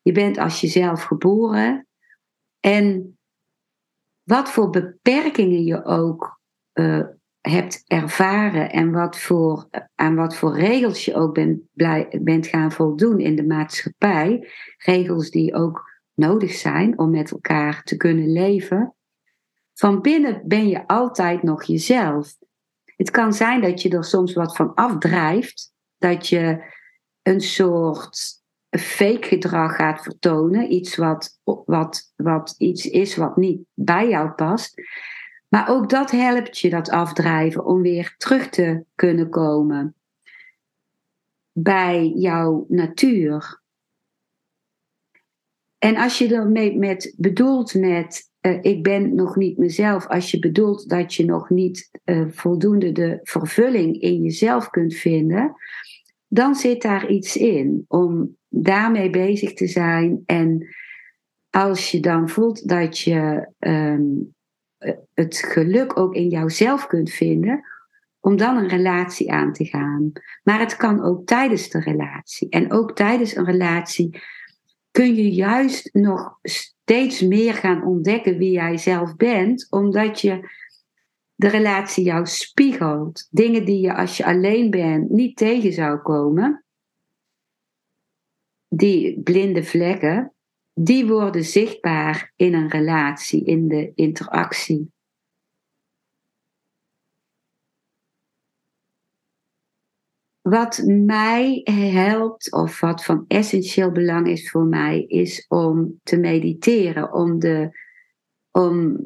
Je 0.02 0.12
bent 0.12 0.38
als 0.38 0.60
jezelf 0.60 1.02
geboren. 1.02 1.86
En 2.60 3.18
wat 4.22 4.50
voor 4.50 4.70
beperkingen 4.70 5.64
je 5.64 5.84
ook 5.84 6.40
uh, 6.74 7.06
hebt 7.40 7.84
ervaren 7.86 8.70
en 8.72 8.92
wat 8.92 9.18
voor, 9.18 9.68
aan 9.94 10.14
wat 10.14 10.36
voor 10.36 10.56
regels 10.58 11.04
je 11.04 11.14
ook 11.14 11.34
bent, 11.34 11.60
blij, 11.72 12.18
bent 12.22 12.46
gaan 12.46 12.72
voldoen 12.72 13.20
in 13.20 13.36
de 13.36 13.46
maatschappij. 13.46 14.48
Regels 14.76 15.30
die 15.30 15.54
ook 15.54 16.00
nodig 16.14 16.52
zijn 16.52 16.98
om 16.98 17.10
met 17.10 17.30
elkaar 17.30 17.82
te 17.82 17.96
kunnen 17.96 18.32
leven. 18.32 18.94
Van 19.72 20.00
binnen 20.00 20.42
ben 20.44 20.68
je 20.68 20.86
altijd 20.86 21.42
nog 21.42 21.64
jezelf. 21.64 22.36
Het 22.96 23.10
kan 23.10 23.32
zijn 23.32 23.60
dat 23.60 23.82
je 23.82 23.88
er 23.88 24.04
soms 24.04 24.32
wat 24.32 24.56
van 24.56 24.74
afdrijft, 24.74 25.72
dat 25.98 26.28
je 26.28 26.74
een 27.22 27.40
soort 27.40 28.42
fake 28.70 29.26
gedrag 29.26 29.76
gaat 29.76 30.02
vertonen, 30.02 30.72
iets 30.72 30.96
wat, 30.96 31.40
wat, 31.64 32.12
wat 32.16 32.54
iets 32.58 32.86
is 32.86 33.16
wat 33.16 33.36
niet 33.36 33.60
bij 33.74 34.08
jou 34.08 34.30
past. 34.30 34.82
Maar 35.48 35.68
ook 35.68 35.90
dat 35.90 36.10
helpt 36.10 36.58
je, 36.58 36.70
dat 36.70 36.90
afdrijven, 36.90 37.64
om 37.64 37.82
weer 37.82 38.14
terug 38.16 38.48
te 38.48 38.84
kunnen 38.94 39.30
komen 39.30 39.94
bij 41.52 42.08
jouw 42.08 42.66
natuur. 42.68 43.62
En 45.78 45.96
als 45.96 46.18
je 46.18 46.34
ermee 46.34 46.78
met, 46.78 47.14
bedoelt 47.16 47.74
met 47.74 48.30
uh, 48.46 48.58
ik 48.60 48.82
ben 48.82 49.14
nog 49.14 49.36
niet 49.36 49.58
mezelf, 49.58 50.06
als 50.06 50.30
je 50.30 50.38
bedoelt 50.38 50.88
dat 50.88 51.14
je 51.14 51.24
nog 51.24 51.50
niet 51.50 51.90
uh, 52.04 52.26
voldoende 52.28 52.92
de 52.92 53.20
vervulling 53.22 54.00
in 54.00 54.22
jezelf 54.22 54.70
kunt 54.70 54.94
vinden, 54.94 55.54
dan 56.26 56.54
zit 56.54 56.82
daar 56.82 57.10
iets 57.10 57.36
in 57.36 57.84
om 57.88 58.36
daarmee 58.48 59.10
bezig 59.10 59.52
te 59.52 59.66
zijn. 59.66 60.22
En 60.26 60.66
als 61.50 61.90
je 61.90 62.00
dan 62.00 62.28
voelt 62.28 62.68
dat 62.68 62.98
je 62.98 63.48
um, 63.58 64.34
het 65.14 65.36
geluk 65.36 65.98
ook 65.98 66.14
in 66.14 66.28
jouzelf 66.28 66.86
kunt 66.86 67.10
vinden, 67.10 67.64
om 68.20 68.36
dan 68.36 68.56
een 68.56 68.68
relatie 68.68 69.32
aan 69.32 69.52
te 69.52 69.64
gaan. 69.64 70.12
Maar 70.42 70.60
het 70.60 70.76
kan 70.76 71.04
ook 71.04 71.26
tijdens 71.26 71.68
de 71.68 71.80
relatie. 71.80 72.48
En 72.48 72.72
ook 72.72 72.96
tijdens 72.96 73.36
een 73.36 73.44
relatie 73.44 74.20
kun 74.90 75.14
je 75.14 75.30
juist 75.30 75.94
nog 75.94 76.38
steeds 76.86 77.20
meer 77.20 77.54
gaan 77.54 77.84
ontdekken 77.84 78.38
wie 78.38 78.50
jij 78.50 78.76
zelf 78.76 79.16
bent, 79.16 79.66
omdat 79.70 80.20
je 80.20 80.48
de 81.34 81.48
relatie 81.48 82.04
jou 82.04 82.26
spiegelt. 82.26 83.28
Dingen 83.30 83.64
die 83.64 83.80
je 83.80 83.94
als 83.94 84.16
je 84.16 84.24
alleen 84.24 84.70
bent 84.70 85.10
niet 85.10 85.36
tegen 85.36 85.72
zou 85.72 85.98
komen. 85.98 86.64
Die 88.68 89.20
blinde 89.22 89.64
vlekken, 89.64 90.34
die 90.72 91.06
worden 91.06 91.44
zichtbaar 91.44 92.32
in 92.36 92.54
een 92.54 92.68
relatie, 92.68 93.44
in 93.44 93.68
de 93.68 93.92
interactie. 93.94 94.92
Wat 100.48 100.82
mij 100.86 101.60
helpt, 101.92 102.52
of 102.52 102.80
wat 102.80 103.04
van 103.04 103.24
essentieel 103.28 103.90
belang 103.92 104.28
is 104.28 104.50
voor 104.50 104.64
mij, 104.64 105.02
is 105.02 105.44
om 105.48 106.00
te 106.02 106.16
mediteren, 106.16 107.12
om, 107.12 107.38
de, 107.38 107.78
om 108.50 108.96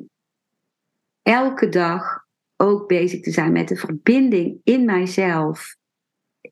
elke 1.22 1.68
dag 1.68 2.24
ook 2.56 2.88
bezig 2.88 3.20
te 3.20 3.30
zijn 3.30 3.52
met 3.52 3.68
de 3.68 3.76
verbinding 3.76 4.60
in 4.64 4.84
mijzelf, 4.84 5.76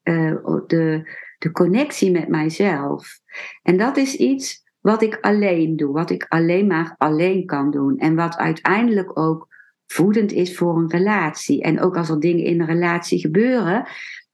uh, 0.03 0.61
de, 0.67 1.11
de 1.39 1.51
connectie 1.51 2.11
met 2.11 2.29
mijzelf. 2.29 3.21
En 3.63 3.77
dat 3.77 3.97
is 3.97 4.17
iets 4.17 4.63
wat 4.81 5.03
ik 5.03 5.19
alleen 5.21 5.77
doe, 5.77 5.93
wat 5.93 6.11
ik 6.11 6.27
alleen 6.29 6.67
maar 6.67 6.95
alleen 6.99 7.47
kan 7.47 7.71
doen 7.71 7.99
en 7.99 8.15
wat 8.15 8.37
uiteindelijk 8.37 9.19
ook 9.19 9.49
voedend 9.87 10.33
is 10.33 10.57
voor 10.57 10.77
een 10.77 10.91
relatie. 10.91 11.63
En 11.63 11.81
ook 11.81 11.97
als 11.97 12.09
er 12.09 12.21
dingen 12.21 12.45
in 12.45 12.61
een 12.61 12.67
relatie 12.67 13.19
gebeuren, 13.19 13.89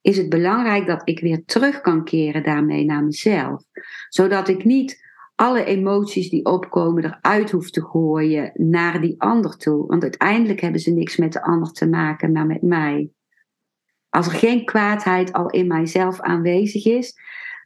is 0.05 0.17
het 0.17 0.29
belangrijk 0.29 0.87
dat 0.87 1.03
ik 1.05 1.21
weer 1.21 1.45
terug 1.45 1.81
kan 1.81 2.05
keren 2.05 2.43
daarmee 2.43 2.85
naar 2.85 3.05
mezelf. 3.05 3.65
Zodat 4.09 4.49
ik 4.49 4.65
niet 4.65 5.03
alle 5.35 5.65
emoties 5.65 6.31
die 6.31 6.45
opkomen 6.45 7.05
eruit 7.05 7.51
hoef 7.51 7.71
te 7.71 7.83
gooien 7.83 8.51
naar 8.55 9.01
die 9.01 9.21
ander 9.21 9.57
toe. 9.57 9.87
Want 9.87 10.03
uiteindelijk 10.03 10.61
hebben 10.61 10.81
ze 10.81 10.91
niks 10.91 11.17
met 11.17 11.33
de 11.33 11.43
ander 11.43 11.73
te 11.73 11.89
maken, 11.89 12.33
maar 12.33 12.47
met 12.47 12.63
mij. 12.63 13.11
Als 14.09 14.27
er 14.27 14.33
geen 14.33 14.65
kwaadheid 14.65 15.33
al 15.33 15.51
in 15.51 15.67
mijzelf 15.67 16.21
aanwezig 16.21 16.87
is, 16.87 17.15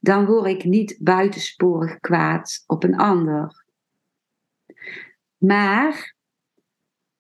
dan 0.01 0.27
word 0.27 0.46
ik 0.46 0.64
niet 0.64 0.98
buitensporig 1.01 1.98
kwaad 1.98 2.62
op 2.66 2.85
een 2.85 2.96
ander. 2.96 3.64
Maar 5.37 6.14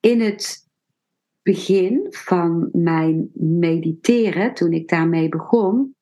in 0.00 0.20
het 0.20 0.67
begin 1.48 2.06
van 2.10 2.68
mijn 2.72 3.30
mediteren, 3.34 4.54
toen 4.54 4.72
ik 4.72 4.88
daarmee 4.88 5.28
begon, 5.28 5.96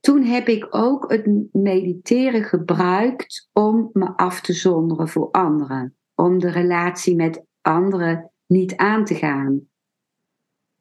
toen 0.00 0.22
heb 0.22 0.48
ik 0.48 0.66
ook 0.70 1.10
het 1.10 1.52
mediteren 1.52 2.44
gebruikt 2.44 3.48
om 3.52 3.90
me 3.92 4.16
af 4.16 4.40
te 4.40 4.52
zonderen 4.52 5.08
voor 5.08 5.30
anderen. 5.30 5.96
Om 6.14 6.38
de 6.38 6.50
relatie 6.50 7.16
met 7.16 7.44
anderen 7.60 8.30
niet 8.46 8.76
aan 8.76 9.04
te 9.04 9.14
gaan. 9.14 9.68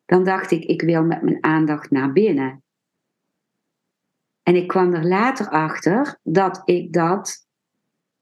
Dan 0.06 0.24
dacht 0.24 0.52
ik, 0.52 0.64
ik 0.64 0.82
wil 0.82 1.04
met 1.04 1.22
mijn 1.22 1.44
aandacht 1.44 1.92
naar 1.92 2.12
binnen. 2.12 2.64
En 4.44 4.56
ik 4.56 4.68
kwam 4.68 4.94
er 4.94 5.08
later 5.08 5.50
achter 5.50 6.20
dat 6.24 6.62
ik 6.66 6.94
dat 6.94 7.47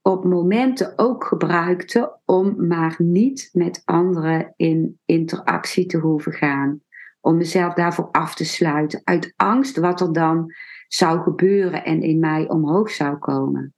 op 0.07 0.23
momenten 0.23 0.93
ook 0.95 1.23
gebruikte 1.23 2.19
om 2.25 2.67
maar 2.67 2.95
niet 2.97 3.49
met 3.53 3.81
anderen 3.85 4.53
in 4.55 4.99
interactie 5.05 5.85
te 5.85 5.97
hoeven 5.97 6.31
gaan. 6.31 6.81
Om 7.21 7.37
mezelf 7.37 7.73
daarvoor 7.73 8.09
af 8.11 8.35
te 8.35 8.45
sluiten, 8.45 9.01
uit 9.03 9.33
angst 9.35 9.77
wat 9.77 10.01
er 10.01 10.13
dan 10.13 10.53
zou 10.87 11.21
gebeuren 11.21 11.85
en 11.85 12.01
in 12.01 12.19
mij 12.19 12.49
omhoog 12.49 12.89
zou 12.89 13.17
komen. 13.17 13.73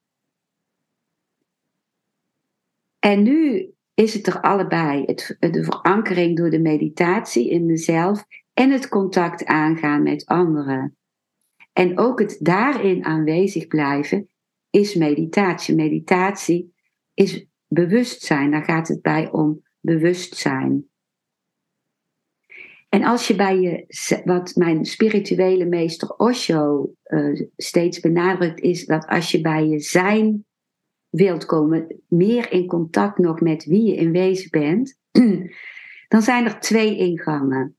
En 2.99 3.23
nu 3.23 3.69
is 3.93 4.13
het 4.13 4.27
er 4.27 4.41
allebei. 4.41 5.03
Het, 5.05 5.37
de 5.39 5.63
verankering 5.63 6.37
door 6.37 6.49
de 6.49 6.61
meditatie 6.61 7.49
in 7.49 7.65
mezelf 7.65 8.25
en 8.53 8.71
het 8.71 8.89
contact 8.89 9.45
aangaan 9.45 10.03
met 10.03 10.25
anderen. 10.25 10.97
En 11.73 11.97
ook 11.97 12.19
het 12.19 12.37
daarin 12.39 13.05
aanwezig 13.05 13.67
blijven 13.67 14.29
is 14.77 14.95
meditatie. 14.95 15.75
Meditatie 15.75 16.73
is 17.13 17.45
bewustzijn. 17.67 18.51
Daar 18.51 18.63
gaat 18.63 18.87
het 18.87 19.01
bij 19.01 19.31
om 19.31 19.61
bewustzijn. 19.79 20.89
En 22.89 23.03
als 23.03 23.27
je 23.27 23.35
bij 23.35 23.59
je, 23.59 24.21
wat 24.25 24.55
mijn 24.55 24.85
spirituele 24.85 25.65
meester 25.65 26.09
Osho 26.09 26.93
uh, 27.05 27.47
steeds 27.57 27.99
benadrukt, 27.99 28.59
is 28.59 28.85
dat 28.85 29.05
als 29.05 29.31
je 29.31 29.41
bij 29.41 29.67
je 29.67 29.79
zijn 29.79 30.45
wilt 31.09 31.45
komen, 31.45 32.01
meer 32.07 32.51
in 32.51 32.67
contact 32.67 33.17
nog 33.17 33.41
met 33.41 33.65
wie 33.65 33.83
je 33.83 33.95
in 33.95 34.11
wezen 34.11 34.49
bent, 34.49 34.99
dan 36.11 36.21
zijn 36.21 36.45
er 36.45 36.59
twee 36.59 36.97
ingangen. 36.97 37.77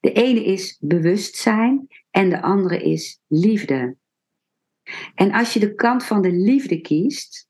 De 0.00 0.12
ene 0.12 0.44
is 0.44 0.78
bewustzijn 0.80 1.86
en 2.10 2.30
de 2.30 2.42
andere 2.42 2.82
is 2.82 3.20
liefde. 3.26 3.96
En 5.14 5.32
als 5.32 5.52
je 5.52 5.60
de 5.60 5.74
kant 5.74 6.04
van 6.04 6.22
de 6.22 6.32
liefde 6.32 6.80
kiest, 6.80 7.48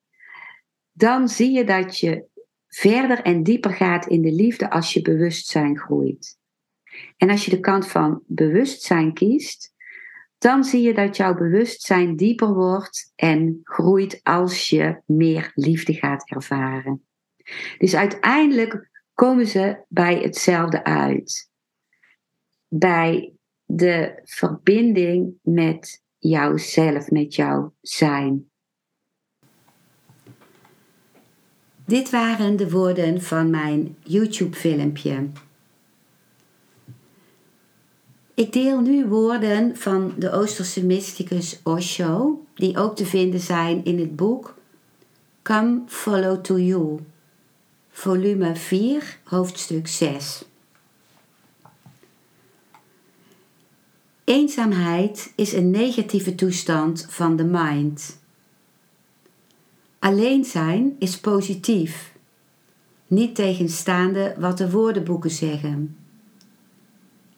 dan 0.93 1.29
zie 1.29 1.51
je 1.51 1.65
dat 1.65 1.99
je 1.99 2.25
verder 2.69 3.23
en 3.23 3.43
dieper 3.43 3.71
gaat 3.71 4.07
in 4.07 4.23
de 4.23 4.33
liefde 4.33 4.71
als 4.71 4.93
je 4.93 5.03
bewustzijn 5.03 5.79
groeit. 5.79 6.39
En 7.17 7.31
als 7.31 7.45
je 7.45 7.51
de 7.51 7.61
kant 7.61 7.89
van 7.89 8.23
bewustzijn 8.27 9.13
kiest, 9.13 9.75
dan 10.39 10.65
zie 10.65 10.83
je 10.83 10.95
dat 10.95 11.17
jouw 11.17 11.35
bewustzijn 11.35 12.17
dieper 12.17 12.55
wordt 12.55 13.13
en 13.17 13.61
groeit 13.63 14.21
als 14.23 14.69
je 14.69 15.03
meer 15.07 15.53
liefde 15.55 15.95
gaat 15.95 16.31
ervaren. 16.31 17.05
Dus 17.79 17.95
uiteindelijk 17.95 18.91
komen 19.15 19.47
ze 19.47 19.85
bij 19.89 20.19
hetzelfde 20.19 20.85
uit. 20.85 21.51
Bij 22.69 23.33
de 23.65 24.21
verbinding 24.25 25.35
met 25.43 26.00
jouzelf, 26.21 27.11
met 27.11 27.35
jouw 27.35 27.75
zijn. 27.81 28.51
Dit 31.85 32.11
waren 32.11 32.57
de 32.57 32.71
woorden 32.71 33.23
van 33.23 33.51
mijn 33.51 33.97
YouTube-filmpje. 34.03 35.29
Ik 38.35 38.53
deel 38.53 38.81
nu 38.81 39.07
woorden 39.07 39.77
van 39.77 40.15
de 40.19 40.33
Oosterse 40.33 40.85
mysticus 40.87 41.61
Osho, 41.63 42.45
die 42.55 42.77
ook 42.77 42.97
te 42.97 43.07
vinden 43.07 43.41
zijn 43.41 43.85
in 43.85 43.99
het 43.99 44.17
boek 44.17 44.55
Come 45.43 45.83
Follow 45.87 46.41
to 46.41 46.59
You, 46.59 46.99
volume 47.91 48.57
4, 48.57 49.19
hoofdstuk 49.25 49.89
6. 49.89 50.50
Eenzaamheid 54.31 55.33
is 55.37 55.53
een 55.53 55.71
negatieve 55.71 56.35
toestand 56.35 57.07
van 57.09 57.37
de 57.37 57.45
mind. 57.45 58.19
Alleen 59.99 60.45
zijn 60.45 60.97
is 60.99 61.21
positief, 61.21 62.15
niet 63.07 63.35
tegenstaande 63.35 64.35
wat 64.39 64.59
de 64.59 64.71
woordenboeken 64.71 65.31
zeggen. 65.31 65.97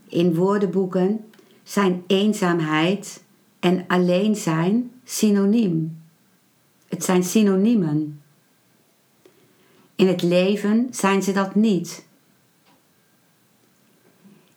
In 0.09 0.35
woordenboeken 0.35 1.24
zijn 1.62 2.02
eenzaamheid 2.07 3.22
en 3.61 3.85
alleen 3.87 4.37
zijn 4.37 4.90
synoniem. 5.05 6.02
Het 6.88 7.05
zijn 7.05 7.24
synoniemen. 7.24 8.22
In 9.94 10.07
het 10.07 10.22
leven 10.22 10.88
zijn 10.90 11.22
ze 11.22 11.33
dat 11.33 11.55
niet. 11.55 12.05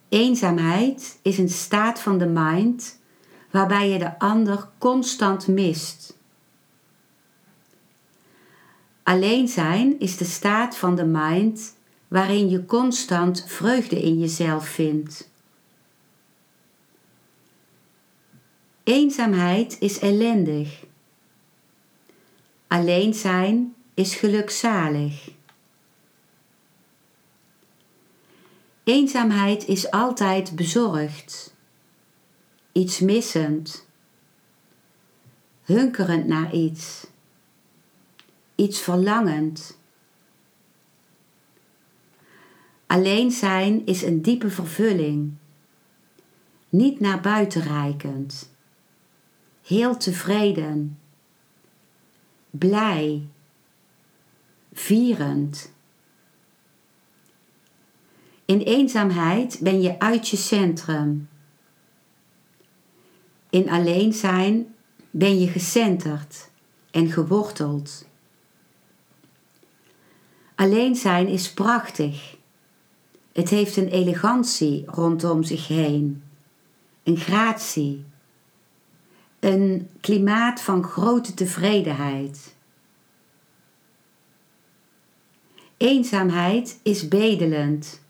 Eenzaamheid 0.10 1.20
is 1.22 1.38
een 1.38 1.50
staat 1.50 2.00
van 2.00 2.18
de 2.18 2.26
mind 2.26 3.00
waarbij 3.52 3.90
je 3.90 4.00
de 4.00 4.20
ander 4.20 4.70
constant 4.78 5.48
mist. 5.48 6.18
Alleen 9.04 9.48
zijn 9.48 10.00
is 10.00 10.18
de 10.18 10.26
staat 10.26 10.78
van 10.78 10.96
de 10.96 11.06
mind 11.06 11.76
waarin 12.08 12.50
je 12.50 12.66
constant 12.66 13.44
vreugde 13.48 14.02
in 14.02 14.20
jezelf 14.20 14.68
vindt. 14.68 15.30
Eenzaamheid 18.84 19.78
is 19.80 20.00
ellendig. 20.00 20.84
Alleen 22.68 23.14
zijn 23.14 23.76
is 23.94 24.16
gelukzalig. 24.16 25.35
Eenzaamheid 28.86 29.68
is 29.68 29.92
altijd 29.92 30.56
bezorgd, 30.56 31.56
iets 32.72 33.00
missend, 33.00 33.88
hunkerend 35.64 36.28
naar 36.28 36.54
iets, 36.54 37.08
iets 38.56 38.80
verlangend. 38.80 39.78
Alleen 42.86 43.32
zijn 43.32 43.86
is 43.86 44.02
een 44.02 44.22
diepe 44.22 44.50
vervulling, 44.50 45.34
niet 46.70 47.00
naar 47.00 47.22
buiten 47.22 47.62
reikend, 47.62 48.52
heel 49.64 49.98
tevreden, 49.98 51.00
blij, 52.50 53.28
vierend. 54.74 55.74
In 58.46 58.60
eenzaamheid 58.60 59.60
ben 59.62 59.82
je 59.82 60.00
uit 60.00 60.28
je 60.28 60.38
centrum. 60.38 61.30
In 63.50 63.70
alleen 63.70 64.14
zijn 64.14 64.76
ben 65.12 65.40
je 65.40 65.48
gecenterd 65.48 66.50
en 66.92 67.12
geworteld. 67.12 68.08
Alleen 70.56 70.96
zijn 70.96 71.28
is 71.28 71.54
prachtig. 71.54 72.36
Het 73.34 73.50
heeft 73.50 73.78
een 73.78 73.88
elegantie 73.88 74.84
rondom 74.86 75.44
zich 75.44 75.68
heen, 75.68 76.24
een 77.04 77.18
gratie, 77.18 78.06
een 79.40 79.90
klimaat 80.02 80.62
van 80.62 80.84
grote 80.84 81.34
tevredenheid. 81.34 82.56
Eenzaamheid 85.78 86.80
is 86.84 87.08
bedelend. 87.08 88.04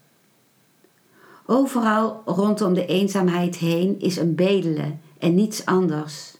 Overal 1.45 2.21
rondom 2.25 2.73
de 2.73 2.86
eenzaamheid 2.86 3.58
heen 3.58 3.99
is 3.99 4.17
een 4.17 4.36
bedelen 4.36 5.01
en 5.17 5.36
niets 5.36 5.65
anders. 5.65 6.34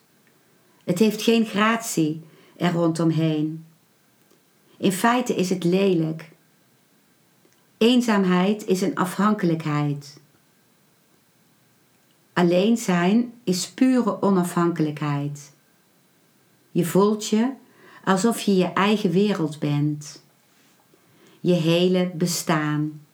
Het 0.84 1.00
heeft 1.00 1.22
geen 1.22 1.46
gratie 1.46 2.24
er 2.58 2.72
rondomheen. 2.72 3.66
In 4.78 4.92
feite 4.92 5.36
is 5.36 5.50
het 5.50 5.64
lelijk. 5.64 6.32
Eenzaamheid 7.78 8.66
is 8.66 8.82
een 8.82 8.96
afhankelijkheid. 8.96 10.20
Alleen 12.34 12.78
zijn 12.78 13.34
is 13.44 13.70
pure 13.70 14.22
onafhankelijkheid. 14.22 15.54
Je 16.72 16.86
voelt 16.86 17.28
je 17.28 17.52
alsof 18.04 18.42
je 18.42 18.56
je 18.56 18.74
eigen 18.74 19.12
wereld 19.12 19.60
bent. 19.60 20.24
Je 21.40 21.54
hele 21.54 22.12
bestaan. 22.14 23.05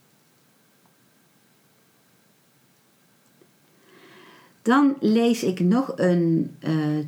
Dan 4.62 4.96
lees 5.00 5.44
ik 5.44 5.60
nog 5.60 5.92
een, 5.96 6.56
uh, 6.60 7.06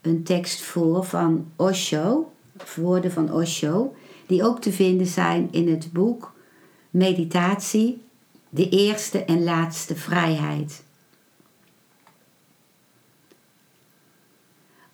een 0.00 0.22
tekst 0.22 0.62
voor 0.62 1.04
van 1.04 1.50
Osho, 1.56 2.32
woorden 2.76 3.12
van 3.12 3.32
Osho, 3.32 3.94
die 4.26 4.44
ook 4.44 4.60
te 4.60 4.72
vinden 4.72 5.06
zijn 5.06 5.48
in 5.50 5.68
het 5.68 5.92
boek 5.92 6.32
Meditatie, 6.90 8.02
de 8.48 8.68
eerste 8.68 9.24
en 9.24 9.44
laatste 9.44 9.96
vrijheid. 9.96 10.82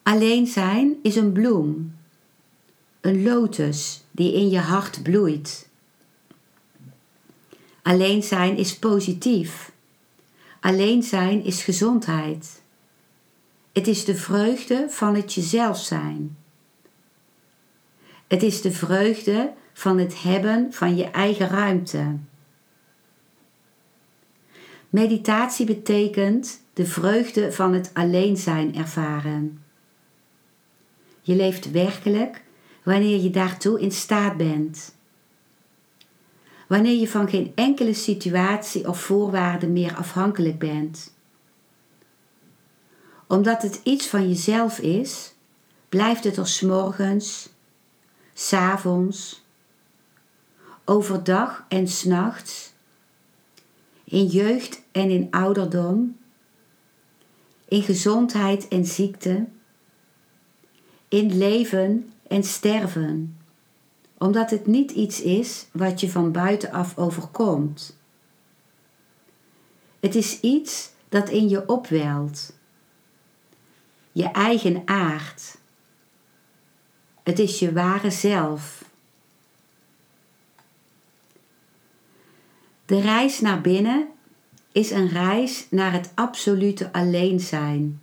Alleen 0.02 0.46
zijn 0.46 0.96
is 1.02 1.16
een 1.16 1.32
bloem, 1.32 1.96
een 3.00 3.22
lotus 3.22 4.02
die 4.10 4.32
in 4.32 4.50
je 4.50 4.58
hart 4.58 5.02
bloeit. 5.02 5.68
Alleen 7.82 8.22
zijn 8.22 8.56
is 8.56 8.78
positief. 8.78 9.72
Alleen 10.60 11.02
zijn 11.02 11.44
is 11.44 11.62
gezondheid. 11.62 12.62
Het 13.72 13.86
is 13.86 14.04
de 14.04 14.14
vreugde 14.14 14.86
van 14.88 15.14
het 15.14 15.34
jezelf 15.34 15.78
zijn. 15.78 16.36
Het 18.26 18.42
is 18.42 18.60
de 18.60 18.72
vreugde 18.72 19.52
van 19.72 19.98
het 19.98 20.22
hebben 20.22 20.72
van 20.72 20.96
je 20.96 21.04
eigen 21.04 21.48
ruimte. 21.48 22.16
Meditatie 24.88 25.66
betekent 25.66 26.62
de 26.72 26.86
vreugde 26.86 27.52
van 27.52 27.72
het 27.72 27.90
alleen 27.92 28.36
zijn 28.36 28.76
ervaren. 28.76 29.62
Je 31.20 31.34
leeft 31.34 31.70
werkelijk 31.70 32.42
wanneer 32.82 33.20
je 33.20 33.30
daartoe 33.30 33.80
in 33.80 33.92
staat 33.92 34.36
bent. 34.36 34.94
Wanneer 36.70 37.00
je 37.00 37.08
van 37.08 37.28
geen 37.28 37.52
enkele 37.54 37.94
situatie 37.94 38.88
of 38.88 39.00
voorwaarde 39.00 39.66
meer 39.66 39.96
afhankelijk 39.96 40.58
bent. 40.58 41.14
Omdat 43.26 43.62
het 43.62 43.80
iets 43.82 44.06
van 44.06 44.28
jezelf 44.28 44.78
is, 44.78 45.34
blijft 45.88 46.24
het 46.24 46.36
er 46.36 46.46
s'morgens, 46.46 47.48
s'avonds, 48.34 49.44
overdag 50.84 51.64
en 51.68 51.88
s'nachts, 51.88 52.72
in 54.04 54.26
jeugd 54.26 54.82
en 54.92 55.10
in 55.10 55.26
ouderdom, 55.30 56.18
in 57.68 57.82
gezondheid 57.82 58.68
en 58.68 58.84
ziekte, 58.84 59.46
in 61.08 61.38
leven 61.38 62.12
en 62.28 62.44
sterven, 62.44 63.39
omdat 64.20 64.50
het 64.50 64.66
niet 64.66 64.90
iets 64.90 65.22
is 65.22 65.66
wat 65.72 66.00
je 66.00 66.10
van 66.10 66.32
buitenaf 66.32 66.98
overkomt. 66.98 67.98
Het 70.00 70.14
is 70.14 70.40
iets 70.40 70.90
dat 71.08 71.28
in 71.28 71.48
je 71.48 71.68
opwelt, 71.68 72.52
je 74.12 74.24
eigen 74.24 74.82
aard. 74.84 75.58
Het 77.22 77.38
is 77.38 77.58
je 77.58 77.72
ware 77.72 78.10
zelf. 78.10 78.84
De 82.86 83.00
reis 83.00 83.40
naar 83.40 83.60
binnen 83.60 84.08
is 84.72 84.90
een 84.90 85.08
reis 85.08 85.66
naar 85.70 85.92
het 85.92 86.12
absolute 86.14 86.92
alleen 86.92 87.40
zijn. 87.40 88.00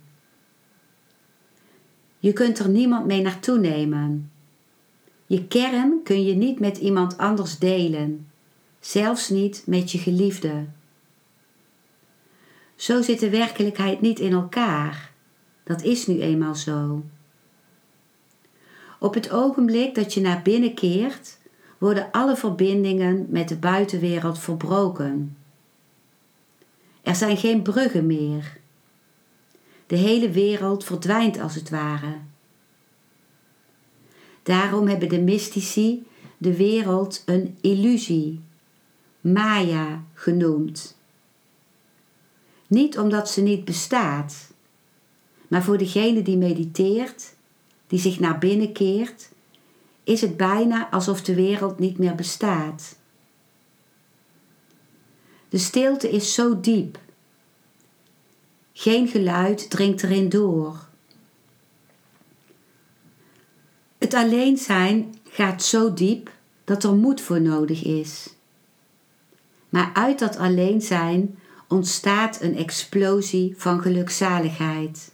Je 2.18 2.32
kunt 2.32 2.58
er 2.58 2.68
niemand 2.68 3.06
mee 3.06 3.22
naartoe 3.22 3.58
nemen. 3.58 4.32
Je 5.28 5.46
kern 5.46 6.00
kun 6.02 6.24
je 6.24 6.34
niet 6.34 6.60
met 6.60 6.78
iemand 6.78 7.18
anders 7.18 7.58
delen, 7.58 8.30
zelfs 8.80 9.28
niet 9.28 9.62
met 9.66 9.92
je 9.92 9.98
geliefde. 9.98 10.64
Zo 12.76 13.02
zit 13.02 13.20
de 13.20 13.30
werkelijkheid 13.30 14.00
niet 14.00 14.18
in 14.18 14.32
elkaar. 14.32 15.12
Dat 15.64 15.82
is 15.82 16.06
nu 16.06 16.20
eenmaal 16.20 16.54
zo. 16.54 17.02
Op 18.98 19.14
het 19.14 19.30
ogenblik 19.30 19.94
dat 19.94 20.14
je 20.14 20.20
naar 20.20 20.42
binnen 20.42 20.74
keert, 20.74 21.38
worden 21.78 22.10
alle 22.10 22.36
verbindingen 22.36 23.26
met 23.28 23.48
de 23.48 23.56
buitenwereld 23.56 24.38
verbroken. 24.38 25.36
Er 27.02 27.14
zijn 27.14 27.36
geen 27.36 27.62
bruggen 27.62 28.06
meer. 28.06 28.56
De 29.86 29.96
hele 29.96 30.30
wereld 30.30 30.84
verdwijnt 30.84 31.40
als 31.40 31.54
het 31.54 31.70
ware. 31.70 32.16
Daarom 34.48 34.86
hebben 34.88 35.08
de 35.08 35.20
mystici 35.20 36.06
de 36.38 36.56
wereld 36.56 37.22
een 37.26 37.58
illusie, 37.60 38.40
Maya 39.20 40.04
genoemd. 40.14 40.96
Niet 42.66 42.98
omdat 42.98 43.30
ze 43.30 43.40
niet 43.40 43.64
bestaat, 43.64 44.52
maar 45.48 45.62
voor 45.62 45.78
degene 45.78 46.22
die 46.22 46.36
mediteert, 46.36 47.34
die 47.86 47.98
zich 47.98 48.20
naar 48.20 48.38
binnen 48.38 48.72
keert, 48.72 49.28
is 50.04 50.20
het 50.20 50.36
bijna 50.36 50.90
alsof 50.90 51.22
de 51.22 51.34
wereld 51.34 51.78
niet 51.78 51.98
meer 51.98 52.14
bestaat. 52.14 52.96
De 55.48 55.58
stilte 55.58 56.10
is 56.10 56.34
zo 56.34 56.60
diep. 56.60 56.98
Geen 58.72 59.08
geluid 59.08 59.70
dringt 59.70 60.02
erin 60.02 60.28
door. 60.28 60.87
Het 63.98 64.14
alleen 64.14 64.56
zijn 64.56 65.14
gaat 65.28 65.62
zo 65.62 65.94
diep 65.94 66.30
dat 66.64 66.84
er 66.84 66.94
moed 66.94 67.20
voor 67.20 67.40
nodig 67.40 67.84
is. 67.84 68.34
Maar 69.68 69.90
uit 69.92 70.18
dat 70.18 70.36
alleen 70.36 70.80
zijn 70.80 71.38
ontstaat 71.68 72.40
een 72.40 72.56
explosie 72.56 73.54
van 73.56 73.80
gelukzaligheid. 73.80 75.12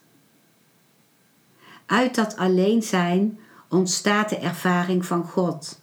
Uit 1.87 2.15
dat 2.15 2.37
alleen 2.37 2.83
zijn 2.83 3.39
ontstaat 3.69 4.29
de 4.29 4.37
ervaring 4.37 5.07
van 5.07 5.25
God. 5.25 5.81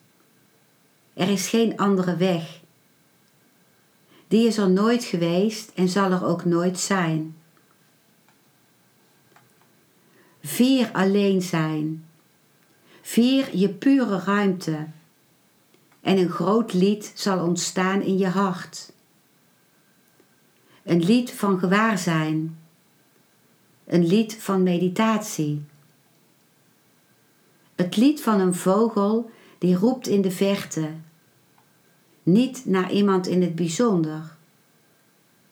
Er 1.14 1.30
is 1.30 1.48
geen 1.48 1.78
andere 1.78 2.16
weg. 2.16 2.60
Die 4.28 4.48
is 4.48 4.58
er 4.58 4.70
nooit 4.70 5.04
geweest 5.04 5.72
en 5.76 5.90
zal 5.90 6.12
er 6.12 6.26
ook 6.26 6.46
nooit 6.46 6.80
zijn. 6.80 7.36
Vier 10.42 10.90
alleen 10.94 11.42
zijn. 11.42 12.06
Vier 13.12 13.58
je 13.58 13.70
pure 13.70 14.20
ruimte. 14.20 14.88
En 16.02 16.18
een 16.18 16.30
groot 16.30 16.74
lied 16.74 17.12
zal 17.16 17.46
ontstaan 17.46 18.02
in 18.02 18.18
je 18.18 18.28
hart. 18.28 18.92
Een 20.84 21.04
lied 21.04 21.32
van 21.32 21.60
gewaarzijn. 21.60 22.60
Een 23.86 24.08
lied 24.08 24.36
van 24.36 24.64
meditatie. 24.64 25.64
Het 27.76 27.96
lied 27.96 28.22
van 28.22 28.40
een 28.40 28.56
vogel 28.56 29.32
die 29.58 29.76
roept 29.76 30.08
in 30.08 30.22
de 30.22 30.32
verte. 30.32 30.90
Niet 32.24 32.66
naar 32.66 32.92
iemand 32.92 33.28
in 33.28 33.42
het 33.42 33.56
bijzonder, 33.56 34.36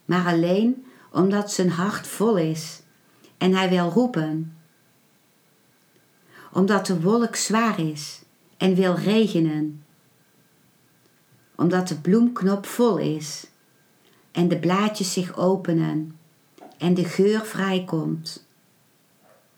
maar 0.05 0.25
alleen 0.25 0.85
omdat 1.11 1.51
zijn 1.51 1.69
hart 1.69 2.07
vol 2.07 2.37
is 2.37 2.81
en 3.37 3.53
hij 3.53 3.69
wil 3.69 3.89
roepen. 3.89 4.58
Omdat 6.51 6.85
de 6.85 7.01
wolk 7.01 7.35
zwaar 7.35 7.79
is 7.79 8.21
en 8.57 8.75
wil 8.75 8.95
regenen. 8.95 9.83
Omdat 11.55 11.87
de 11.87 11.95
bloemknop 11.95 12.65
vol 12.65 12.97
is 12.97 13.47
en 14.31 14.47
de 14.47 14.59
blaadjes 14.59 15.13
zich 15.13 15.37
openen 15.37 16.19
en 16.77 16.93
de 16.93 17.05
geur 17.05 17.45
vrijkomt. 17.45 18.47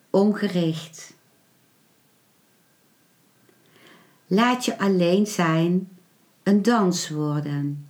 Ongericht. 0.09 1.13
Laat 4.27 4.65
je 4.65 4.79
alleen 4.79 5.27
zijn 5.27 5.89
een 6.43 6.61
dans 6.61 7.09
worden. 7.09 7.89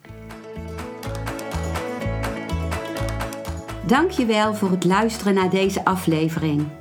Dankjewel 3.88 4.54
voor 4.56 4.72
het 4.72 4.84
luisteren 4.84 5.34
naar 5.34 5.50
deze 5.50 5.86
aflevering. 5.86 6.81